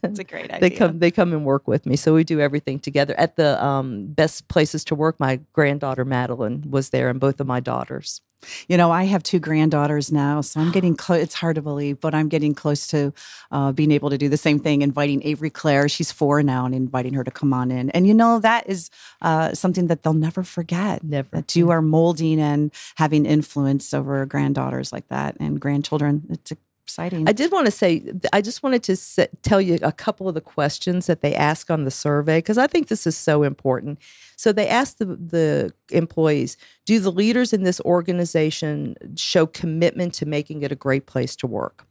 That's 0.01 0.19
a 0.19 0.25
great 0.25 0.51
idea. 0.51 0.61
They 0.61 0.71
come. 0.71 0.99
They 0.99 1.11
come 1.11 1.33
and 1.33 1.45
work 1.45 1.69
with 1.69 1.87
me. 1.87 1.97
So 1.97 2.15
we 2.15 2.25
do 2.25 2.41
everything 2.41 2.81
together. 2.81 3.15
At 3.17 3.37
the 3.37 3.63
um, 3.65 4.07
best 4.07 4.49
places 4.49 4.85
to 4.87 4.95
work, 4.95 5.21
my 5.21 5.41
granddaughter 5.53 6.05
Madeline 6.05 6.65
was 6.69 6.91
there, 6.91 7.09
and 7.09 7.21
both 7.21 7.41
of 7.41 7.47
my 7.47 7.61
daughters. 7.61 8.21
You 8.67 8.77
know, 8.77 8.91
I 8.91 9.05
have 9.05 9.23
two 9.23 9.39
granddaughters 9.39 10.11
now, 10.11 10.41
so 10.41 10.59
I'm 10.59 10.73
getting 10.73 10.97
close. 10.97 11.23
It's 11.23 11.35
hard 11.35 11.55
to 11.55 11.63
believe, 11.63 12.01
but 12.01 12.13
I'm 12.13 12.29
getting 12.29 12.55
close 12.55 12.89
to 12.89 13.13
uh, 13.53 13.71
being 13.71 13.93
able 13.93 14.11
to 14.11 14.19
do 14.19 14.29
the 14.29 14.37
same 14.37 14.59
thing. 14.59 14.83
Inviting 14.83 15.23
Avery 15.23 15.51
Claire, 15.51 15.89
she's 15.89 16.11
four 16.11 16.43
now, 16.43 16.67
and 16.67 16.75
inviting 16.75 17.15
her 17.15 17.23
to 17.23 17.31
come 17.31 17.53
on 17.53 17.71
in. 17.71 17.91
And 17.91 18.07
you 18.07 18.15
know, 18.15 18.41
that 18.41 18.69
is 18.69 18.91
uh, 19.21 19.55
something 19.55 19.87
that 19.87 20.03
they'll 20.03 20.13
never 20.13 20.43
forget. 20.43 21.05
Never. 21.05 21.29
That 21.31 21.55
you 21.55 21.71
are 21.71 21.83
molding 21.83 22.41
and 22.41 22.73
having 22.97 23.27
influence 23.27 23.95
over 23.95 24.27
granddaughters 24.27 24.93
like 24.93 25.07
that 25.09 25.37
and 25.39 25.61
grandchildren. 25.61 26.27
It's 26.29 26.51
a 26.51 26.57
exciting. 26.93 27.29
I 27.29 27.33
did 27.33 27.51
want 27.51 27.67
to 27.67 27.71
say, 27.71 28.13
I 28.33 28.41
just 28.41 28.63
wanted 28.63 28.83
to 28.85 29.27
tell 29.43 29.61
you 29.61 29.79
a 29.83 29.93
couple 29.93 30.29
of 30.29 30.35
the 30.35 30.41
questions 30.41 31.07
that 31.07 31.23
they 31.23 31.35
ask 31.35 31.71
on 31.71 31.85
the 31.85 31.91
survey 31.91 32.39
because 32.39 32.59
I 32.59 32.67
think 32.67 32.89
this 32.89 33.07
is 33.07 33.17
so 33.17 33.43
important. 33.43 33.99
So 34.37 34.53
they 34.53 34.69
asked 34.69 34.99
the, 34.99 35.07
the 35.07 35.73
employees, 35.91 36.57
do 36.85 37.01
the 37.01 37.13
leaders 37.13 37.53
in 37.53 37.63
this 37.63 37.81
organization 37.81 38.97
show 39.17 39.47
commitment 39.47 40.15
to 40.15 40.27
making 40.27 40.63
it 40.63 40.73
a 40.73 40.77
great 40.77 41.07
place 41.07 41.35
to 41.37 41.47
work? 41.47 41.87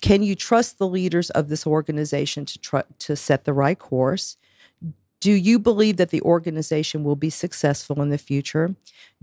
Can 0.00 0.22
you 0.22 0.34
trust 0.34 0.78
the 0.78 0.88
leaders 0.88 1.30
of 1.30 1.48
this 1.48 1.66
organization 1.66 2.44
to 2.46 2.58
try, 2.58 2.82
to 3.00 3.16
set 3.16 3.44
the 3.44 3.52
right 3.52 3.78
course? 3.78 4.36
Do 5.20 5.32
you 5.32 5.58
believe 5.58 5.98
that 5.98 6.10
the 6.10 6.22
organization 6.22 7.04
will 7.04 7.16
be 7.16 7.30
successful 7.30 8.00
in 8.00 8.08
the 8.08 8.18
future? 8.18 8.74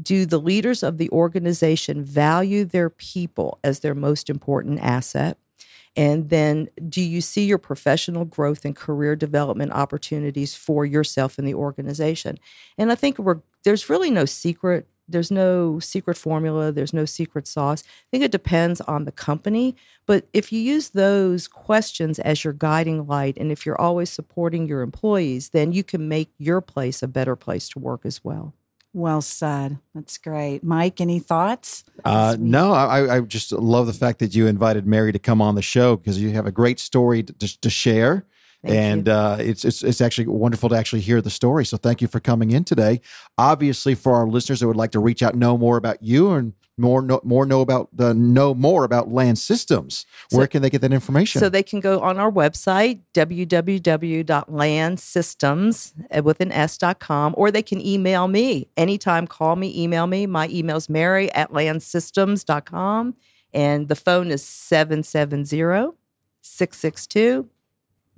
Do 0.02 0.26
the 0.26 0.40
leaders 0.40 0.84
of 0.84 1.00
the 1.00 1.10
organization 1.10 2.04
value 2.04 2.66
their 2.66 2.90
people 2.90 3.60
as 3.64 3.80
their 3.80 3.96
most 3.96 4.30
important 4.30 4.80
asset? 4.80 5.38
And 5.96 6.30
then, 6.30 6.70
do 6.88 7.02
you 7.02 7.22
see 7.22 7.46
your 7.46 7.58
professional 7.58 8.24
growth 8.24 8.64
and 8.64 8.76
career 8.76 9.16
development 9.16 9.72
opportunities 9.72 10.54
for 10.54 10.86
yourself 10.86 11.40
in 11.40 11.46
the 11.46 11.56
organization? 11.56 12.38
And 12.78 12.92
I 12.92 12.96
think 12.96 13.18
there's 13.64 13.90
really 13.90 14.12
no 14.12 14.26
secret 14.26 14.88
there's 15.08 15.32
no 15.32 15.80
secret 15.80 16.18
formula, 16.18 16.72
there's 16.72 16.94
no 16.94 17.06
secret 17.06 17.48
sauce. 17.48 17.84
I 17.86 18.08
think 18.12 18.24
it 18.24 18.32
depends 18.32 18.82
on 18.82 19.06
the 19.06 19.12
company. 19.12 19.76
But 20.06 20.28
if 20.34 20.52
you 20.52 20.60
use 20.60 20.90
those 20.90 21.48
questions 21.48 22.20
as 22.20 22.44
your 22.44 22.54
guiding 22.54 23.08
light, 23.08 23.38
and 23.38 23.52
if 23.52 23.66
you're 23.66 23.80
always 23.80 24.10
supporting 24.10 24.68
your 24.68 24.82
employees, 24.82 25.50
then 25.50 25.72
you 25.72 25.84
can 25.84 26.08
make 26.08 26.30
your 26.38 26.62
place 26.62 27.02
a 27.02 27.08
better 27.08 27.36
place 27.36 27.70
to 27.70 27.80
work 27.80 28.02
as 28.06 28.24
well. 28.24 28.54
Well 28.94 29.22
said. 29.22 29.78
That's 29.94 30.18
great. 30.18 30.64
Mike, 30.64 31.00
any 31.00 31.20
thoughts? 31.20 31.84
Uh, 32.04 32.36
no, 32.40 32.74
I, 32.74 33.18
I, 33.18 33.22
just 33.22 33.52
love 33.52 33.86
the 33.86 33.94
fact 33.94 34.20
that 34.20 34.34
you 34.34 34.48
invited 34.48 34.88
Mary 34.88 35.12
to 35.12 35.20
come 35.20 35.42
on 35.42 35.56
the 35.56 35.62
show 35.62 35.98
because 35.98 36.20
you 36.20 36.32
have 36.32 36.48
a 36.48 36.52
great 36.52 36.80
story 36.80 37.22
to, 37.22 37.62
to 37.62 37.70
share. 37.70 38.26
Thank 38.64 38.76
and 38.76 39.10
uh, 39.10 39.38
it's, 39.40 39.64
it's 39.64 39.84
it's 39.84 40.02
actually 40.02 40.28
wonderful 40.28 40.70
to 40.70 40.76
actually 40.76 41.02
hear 41.02 41.22
the 41.22 41.30
story. 41.30 41.64
So 41.64 41.78
thank 41.78 42.02
you 42.02 42.08
for 42.08 42.20
coming 42.20 42.52
in 42.52 42.64
today. 42.64 43.02
Obviously, 43.38 43.94
for 43.94 44.16
our 44.16 44.28
listeners 44.28 44.62
that 44.62 44.68
would 44.68 44.76
like 44.76 44.92
to 44.92 45.00
reach 45.00 45.22
out, 45.22 45.36
know 45.36 45.58
more 45.58 45.78
about 45.78 46.02
you, 46.02 46.32
and 46.32 46.54
more 46.78 47.02
know, 47.02 47.20
more 47.24 47.46
know 47.46 47.62
about 47.62 47.88
the 47.96 48.14
know 48.14 48.54
more 48.54 48.84
about 48.84 49.10
LAN 49.12 49.36
systems 49.36 50.06
where 50.32 50.46
so, 50.46 50.48
can 50.48 50.62
they 50.62 50.70
get 50.70 50.82
that 50.82 50.94
information 50.94 51.40
so 51.40 51.50
they 51.50 51.64
can 51.64 51.80
go 51.80 52.00
on 52.02 52.20
our 52.20 52.32
website 52.32 53.00
www.lansystems 53.14 55.94
uh, 56.16 56.22
with 56.22 56.40
an 56.40 56.52
s.com 56.52 57.34
or 57.38 57.50
they 57.50 57.64
can 57.64 57.84
email 57.86 58.28
me 58.28 58.68
anytime 58.78 59.26
call 59.26 59.56
me 59.56 59.74
email 59.82 60.06
me 60.06 60.28
my 60.28 60.48
email's 60.50 60.88
mary 60.88 61.34
at 61.34 61.52
lansystems.com 61.52 63.16
and 63.54 63.88
the 63.88 63.96
phone 63.96 64.30
is 64.30 64.44
770 64.44 65.96
662 66.42 67.50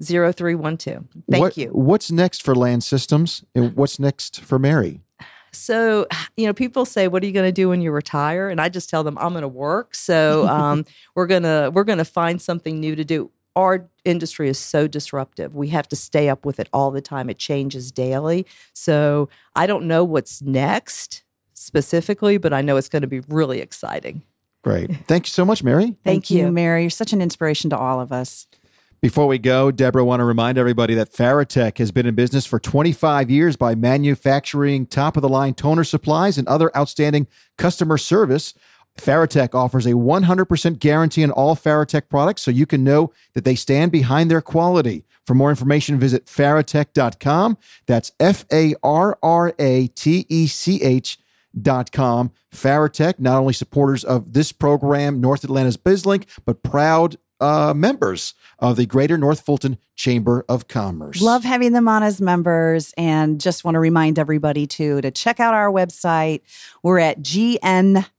0312. 0.01 1.07
Thank 1.29 1.41
what, 1.41 1.57
you. 1.57 1.67
What's 1.69 2.11
next 2.11 2.43
for 2.43 2.55
LAN 2.55 2.81
Systems 2.81 3.43
and 3.53 3.75
what's 3.75 3.99
next 3.99 4.41
for 4.41 4.59
Mary? 4.59 5.01
So, 5.51 6.07
you 6.37 6.45
know, 6.45 6.53
people 6.53 6.85
say, 6.85 7.07
"What 7.07 7.23
are 7.23 7.25
you 7.25 7.31
going 7.31 7.47
to 7.47 7.51
do 7.51 7.69
when 7.69 7.81
you 7.81 7.91
retire?" 7.91 8.49
And 8.49 8.61
I 8.61 8.69
just 8.69 8.89
tell 8.89 9.03
them, 9.03 9.17
"I'm 9.17 9.31
going 9.31 9.41
to 9.41 9.47
work." 9.47 9.95
So, 9.95 10.47
um, 10.49 10.85
we're 11.15 11.27
gonna 11.27 11.71
we're 11.73 11.83
gonna 11.83 12.05
find 12.05 12.41
something 12.41 12.79
new 12.79 12.95
to 12.95 13.03
do. 13.03 13.31
Our 13.55 13.89
industry 14.05 14.47
is 14.47 14.59
so 14.59 14.87
disruptive; 14.87 15.55
we 15.55 15.69
have 15.69 15.87
to 15.89 15.95
stay 15.95 16.29
up 16.29 16.45
with 16.45 16.59
it 16.59 16.69
all 16.71 16.91
the 16.91 17.01
time. 17.01 17.29
It 17.29 17.37
changes 17.37 17.91
daily. 17.91 18.45
So, 18.73 19.29
I 19.55 19.65
don't 19.65 19.85
know 19.85 20.03
what's 20.03 20.41
next 20.41 21.23
specifically, 21.53 22.37
but 22.37 22.53
I 22.53 22.61
know 22.61 22.77
it's 22.77 22.89
going 22.89 23.01
to 23.01 23.07
be 23.07 23.21
really 23.21 23.59
exciting. 23.59 24.21
Great. 24.61 24.91
Thank 25.07 25.25
you 25.27 25.31
so 25.31 25.45
much, 25.45 25.63
Mary. 25.63 25.85
Thank, 25.85 26.03
Thank 26.03 26.31
you, 26.31 26.51
Mary. 26.51 26.81
You're 26.81 26.89
such 26.89 27.13
an 27.13 27.21
inspiration 27.21 27.69
to 27.69 27.77
all 27.77 28.01
of 28.01 28.11
us. 28.11 28.47
Before 29.01 29.27
we 29.27 29.37
go, 29.37 29.71
Deborah, 29.71 30.03
I 30.03 30.05
want 30.05 30.19
to 30.19 30.25
remind 30.25 30.57
everybody 30.57 30.93
that 30.95 31.13
Farratech 31.13 31.77
has 31.77 31.89
been 31.89 32.05
in 32.05 32.15
business 32.15 32.45
for 32.45 32.59
25 32.59 33.31
years 33.31 33.55
by 33.55 33.73
manufacturing 33.73 34.85
top 34.85 35.15
of 35.15 35.21
the 35.21 35.29
line 35.29 35.53
toner 35.53 35.85
supplies 35.85 36.37
and 36.37 36.45
other 36.49 36.75
outstanding 36.75 37.25
customer 37.57 37.97
service. 37.97 38.53
Farratech 38.97 39.55
offers 39.55 39.85
a 39.85 39.93
100% 39.93 40.79
guarantee 40.79 41.23
on 41.23 41.31
all 41.31 41.55
Farratech 41.55 42.09
products 42.09 42.41
so 42.41 42.51
you 42.51 42.65
can 42.65 42.83
know 42.83 43.13
that 43.35 43.45
they 43.45 43.55
stand 43.55 43.93
behind 43.93 44.29
their 44.29 44.41
quality. 44.41 45.05
For 45.25 45.33
more 45.33 45.49
information, 45.49 45.97
visit 45.97 46.25
farratech.com. 46.25 47.57
That's 47.85 48.11
F 48.19 48.45
A 48.51 48.75
R 48.83 49.17
R 49.23 49.53
A 49.57 49.87
T 49.87 50.25
E 50.27 50.47
C 50.47 50.83
H 50.83 51.19
dot 51.59 51.93
com. 51.93 52.31
Farratech, 52.53 53.17
not 53.17 53.39
only 53.39 53.53
supporters 53.53 54.03
of 54.03 54.33
this 54.33 54.51
program, 54.51 55.21
North 55.21 55.45
Atlanta's 55.45 55.77
BizLink, 55.77 56.25
but 56.45 56.63
proud 56.63 57.15
uh, 57.39 57.73
members 57.75 58.33
of 58.59 58.75
the 58.75 58.85
Greater 58.85 59.17
North 59.17 59.41
Fulton 59.41 59.77
Chamber 59.95 60.45
of 60.49 60.67
Commerce. 60.67 61.21
Love 61.21 61.43
having 61.43 61.71
them 61.73 61.87
on 61.87 62.03
as 62.03 62.19
members 62.21 62.93
and 62.97 63.39
just 63.39 63.63
want 63.63 63.75
to 63.75 63.79
remind 63.79 64.19
everybody 64.19 64.67
too 64.67 65.01
to 65.01 65.11
check 65.11 65.39
out 65.39 65.53
our 65.53 65.71
website. 65.71 66.41
We're 66.83 66.99
at 66.99 67.21
gnfcc.com 67.21 68.11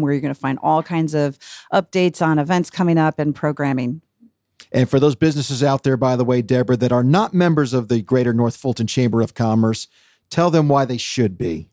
where 0.00 0.12
you're 0.12 0.20
going 0.20 0.34
to 0.34 0.40
find 0.40 0.58
all 0.62 0.82
kinds 0.82 1.14
of 1.14 1.38
updates 1.72 2.24
on 2.24 2.38
events 2.38 2.70
coming 2.70 2.98
up 2.98 3.18
and 3.18 3.34
programming. 3.34 4.02
And 4.70 4.88
for 4.88 5.00
those 5.00 5.14
businesses 5.14 5.62
out 5.62 5.82
there, 5.82 5.96
by 5.96 6.16
the 6.16 6.24
way, 6.24 6.42
Deborah, 6.42 6.76
that 6.76 6.92
are 6.92 7.04
not 7.04 7.32
members 7.32 7.72
of 7.72 7.88
the 7.88 8.02
Greater 8.02 8.32
North 8.34 8.56
Fulton 8.56 8.86
Chamber 8.86 9.22
of 9.22 9.34
Commerce, 9.34 9.88
tell 10.30 10.50
them 10.50 10.68
why 10.68 10.84
they 10.84 10.98
should 10.98 11.38
be. 11.38 11.70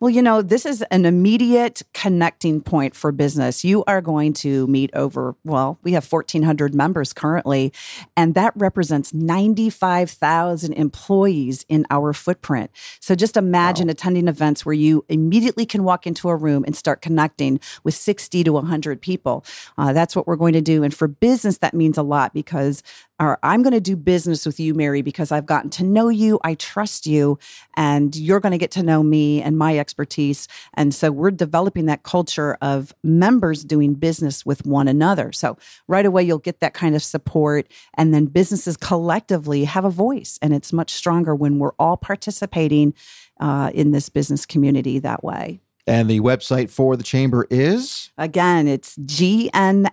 Well, 0.00 0.10
you 0.10 0.22
know, 0.22 0.42
this 0.42 0.66
is 0.66 0.82
an 0.90 1.06
immediate 1.06 1.82
connecting 1.92 2.60
point 2.60 2.94
for 2.94 3.12
business. 3.12 3.64
You 3.64 3.84
are 3.86 4.00
going 4.00 4.32
to 4.34 4.66
meet 4.66 4.90
over, 4.94 5.34
well, 5.44 5.78
we 5.82 5.92
have 5.92 6.10
1,400 6.10 6.74
members 6.74 7.12
currently, 7.12 7.72
and 8.16 8.34
that 8.34 8.52
represents 8.56 9.14
95,000 9.14 10.72
employees 10.72 11.64
in 11.68 11.86
our 11.90 12.12
footprint. 12.12 12.70
So 13.00 13.14
just 13.14 13.36
imagine 13.36 13.88
wow. 13.88 13.92
attending 13.92 14.28
events 14.28 14.66
where 14.66 14.74
you 14.74 15.04
immediately 15.08 15.66
can 15.66 15.84
walk 15.84 16.06
into 16.06 16.28
a 16.28 16.36
room 16.36 16.64
and 16.64 16.76
start 16.76 17.00
connecting 17.00 17.60
with 17.82 17.94
60 17.94 18.44
to 18.44 18.52
100 18.52 19.00
people. 19.00 19.44
Uh, 19.78 19.92
that's 19.92 20.14
what 20.16 20.26
we're 20.26 20.36
going 20.36 20.54
to 20.54 20.60
do. 20.60 20.82
And 20.82 20.94
for 20.94 21.08
business, 21.08 21.58
that 21.58 21.74
means 21.74 21.98
a 21.98 22.02
lot 22.02 22.34
because 22.34 22.82
or 23.20 23.38
I'm 23.42 23.62
going 23.62 23.74
to 23.74 23.80
do 23.80 23.96
business 23.96 24.44
with 24.44 24.58
you, 24.58 24.74
Mary, 24.74 25.00
because 25.00 25.30
I've 25.30 25.46
gotten 25.46 25.70
to 25.70 25.84
know 25.84 26.08
you, 26.08 26.40
I 26.42 26.54
trust 26.54 27.06
you, 27.06 27.38
and 27.76 28.14
you're 28.14 28.40
going 28.40 28.52
to 28.52 28.58
get 28.58 28.72
to 28.72 28.82
know 28.82 29.02
me 29.02 29.40
and 29.40 29.56
my 29.56 29.63
expertise. 29.78 30.48
And 30.74 30.94
so 30.94 31.10
we're 31.10 31.30
developing 31.30 31.86
that 31.86 32.02
culture 32.02 32.56
of 32.60 32.94
members 33.02 33.64
doing 33.64 33.94
business 33.94 34.44
with 34.46 34.64
one 34.66 34.88
another. 34.88 35.32
So 35.32 35.56
right 35.88 36.06
away, 36.06 36.22
you'll 36.22 36.38
get 36.38 36.60
that 36.60 36.74
kind 36.74 36.94
of 36.94 37.02
support. 37.02 37.66
And 37.94 38.12
then 38.12 38.26
businesses 38.26 38.76
collectively 38.76 39.64
have 39.64 39.84
a 39.84 39.90
voice, 39.90 40.38
and 40.42 40.52
it's 40.54 40.72
much 40.72 40.92
stronger 40.92 41.34
when 41.34 41.58
we're 41.58 41.74
all 41.78 41.96
participating 41.96 42.94
uh, 43.40 43.70
in 43.74 43.90
this 43.90 44.08
business 44.08 44.46
community 44.46 44.98
that 45.00 45.24
way. 45.24 45.60
And 45.86 46.08
the 46.08 46.20
website 46.20 46.70
for 46.70 46.96
the 46.96 47.02
chamber 47.02 47.46
is? 47.50 48.10
Again, 48.16 48.66
it's 48.66 48.96
gnfcc.com, 48.96 49.86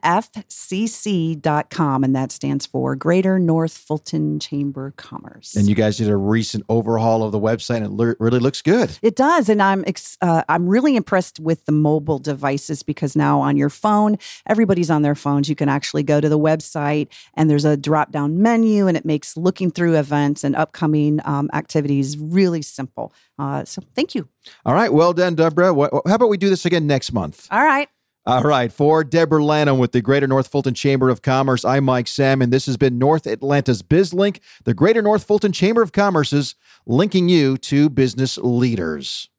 and 2.03 2.15
that 2.15 2.31
stands 2.31 2.65
for 2.65 2.95
Greater 2.95 3.37
North 3.37 3.77
Fulton 3.77 4.39
Chamber 4.39 4.93
Commerce. 4.95 5.53
And 5.53 5.67
you 5.67 5.75
guys 5.75 5.97
did 5.97 6.07
a 6.07 6.15
recent 6.15 6.63
overhaul 6.69 7.23
of 7.23 7.33
the 7.33 7.39
website, 7.39 7.83
and 7.83 7.99
it 7.99 8.17
really 8.21 8.39
looks 8.39 8.61
good. 8.61 8.97
It 9.01 9.17
does, 9.17 9.49
and 9.49 9.61
I'm 9.61 9.83
uh, 10.21 10.43
I'm 10.47 10.65
really 10.67 10.95
impressed 10.95 11.41
with 11.41 11.65
the 11.65 11.73
mobile 11.73 12.19
devices 12.19 12.83
because 12.83 13.17
now 13.17 13.41
on 13.41 13.57
your 13.57 13.69
phone, 13.69 14.17
everybody's 14.47 14.89
on 14.89 15.01
their 15.01 15.15
phones. 15.15 15.49
You 15.49 15.55
can 15.55 15.67
actually 15.67 16.03
go 16.03 16.21
to 16.21 16.29
the 16.29 16.39
website, 16.39 17.09
and 17.33 17.49
there's 17.49 17.65
a 17.65 17.75
drop 17.75 18.11
down 18.11 18.41
menu, 18.41 18.87
and 18.87 18.95
it 18.95 19.03
makes 19.03 19.35
looking 19.35 19.69
through 19.69 19.97
events 19.97 20.45
and 20.45 20.55
upcoming 20.55 21.19
um, 21.25 21.49
activities 21.53 22.17
really 22.17 22.61
simple. 22.61 23.11
Uh, 23.37 23.65
so, 23.65 23.81
thank 23.93 24.15
you. 24.15 24.29
All 24.65 24.73
right. 24.73 24.91
Well 24.91 25.13
done, 25.13 25.35
Deborah. 25.35 25.73
How 25.73 26.15
about 26.15 26.29
we 26.29 26.37
do 26.37 26.49
this 26.49 26.65
again 26.65 26.87
next 26.87 27.11
month? 27.13 27.47
All 27.51 27.63
right. 27.63 27.89
All 28.25 28.43
right. 28.43 28.71
For 28.71 29.03
Deborah 29.03 29.43
Lanham 29.43 29.79
with 29.79 29.93
the 29.93 30.01
Greater 30.01 30.27
North 30.27 30.47
Fulton 30.47 30.75
Chamber 30.75 31.09
of 31.09 31.23
Commerce, 31.23 31.65
I'm 31.65 31.85
Mike 31.85 32.07
Sam, 32.07 32.41
and 32.41 32.53
This 32.53 32.67
has 32.67 32.77
been 32.77 32.99
North 32.99 33.25
Atlanta's 33.25 33.81
BizLink, 33.81 34.39
the 34.63 34.75
Greater 34.75 35.01
North 35.01 35.23
Fulton 35.23 35.51
Chamber 35.51 35.81
of 35.81 35.91
Commerce's 35.91 36.55
linking 36.85 37.29
you 37.29 37.57
to 37.57 37.89
business 37.89 38.37
leaders. 38.37 39.29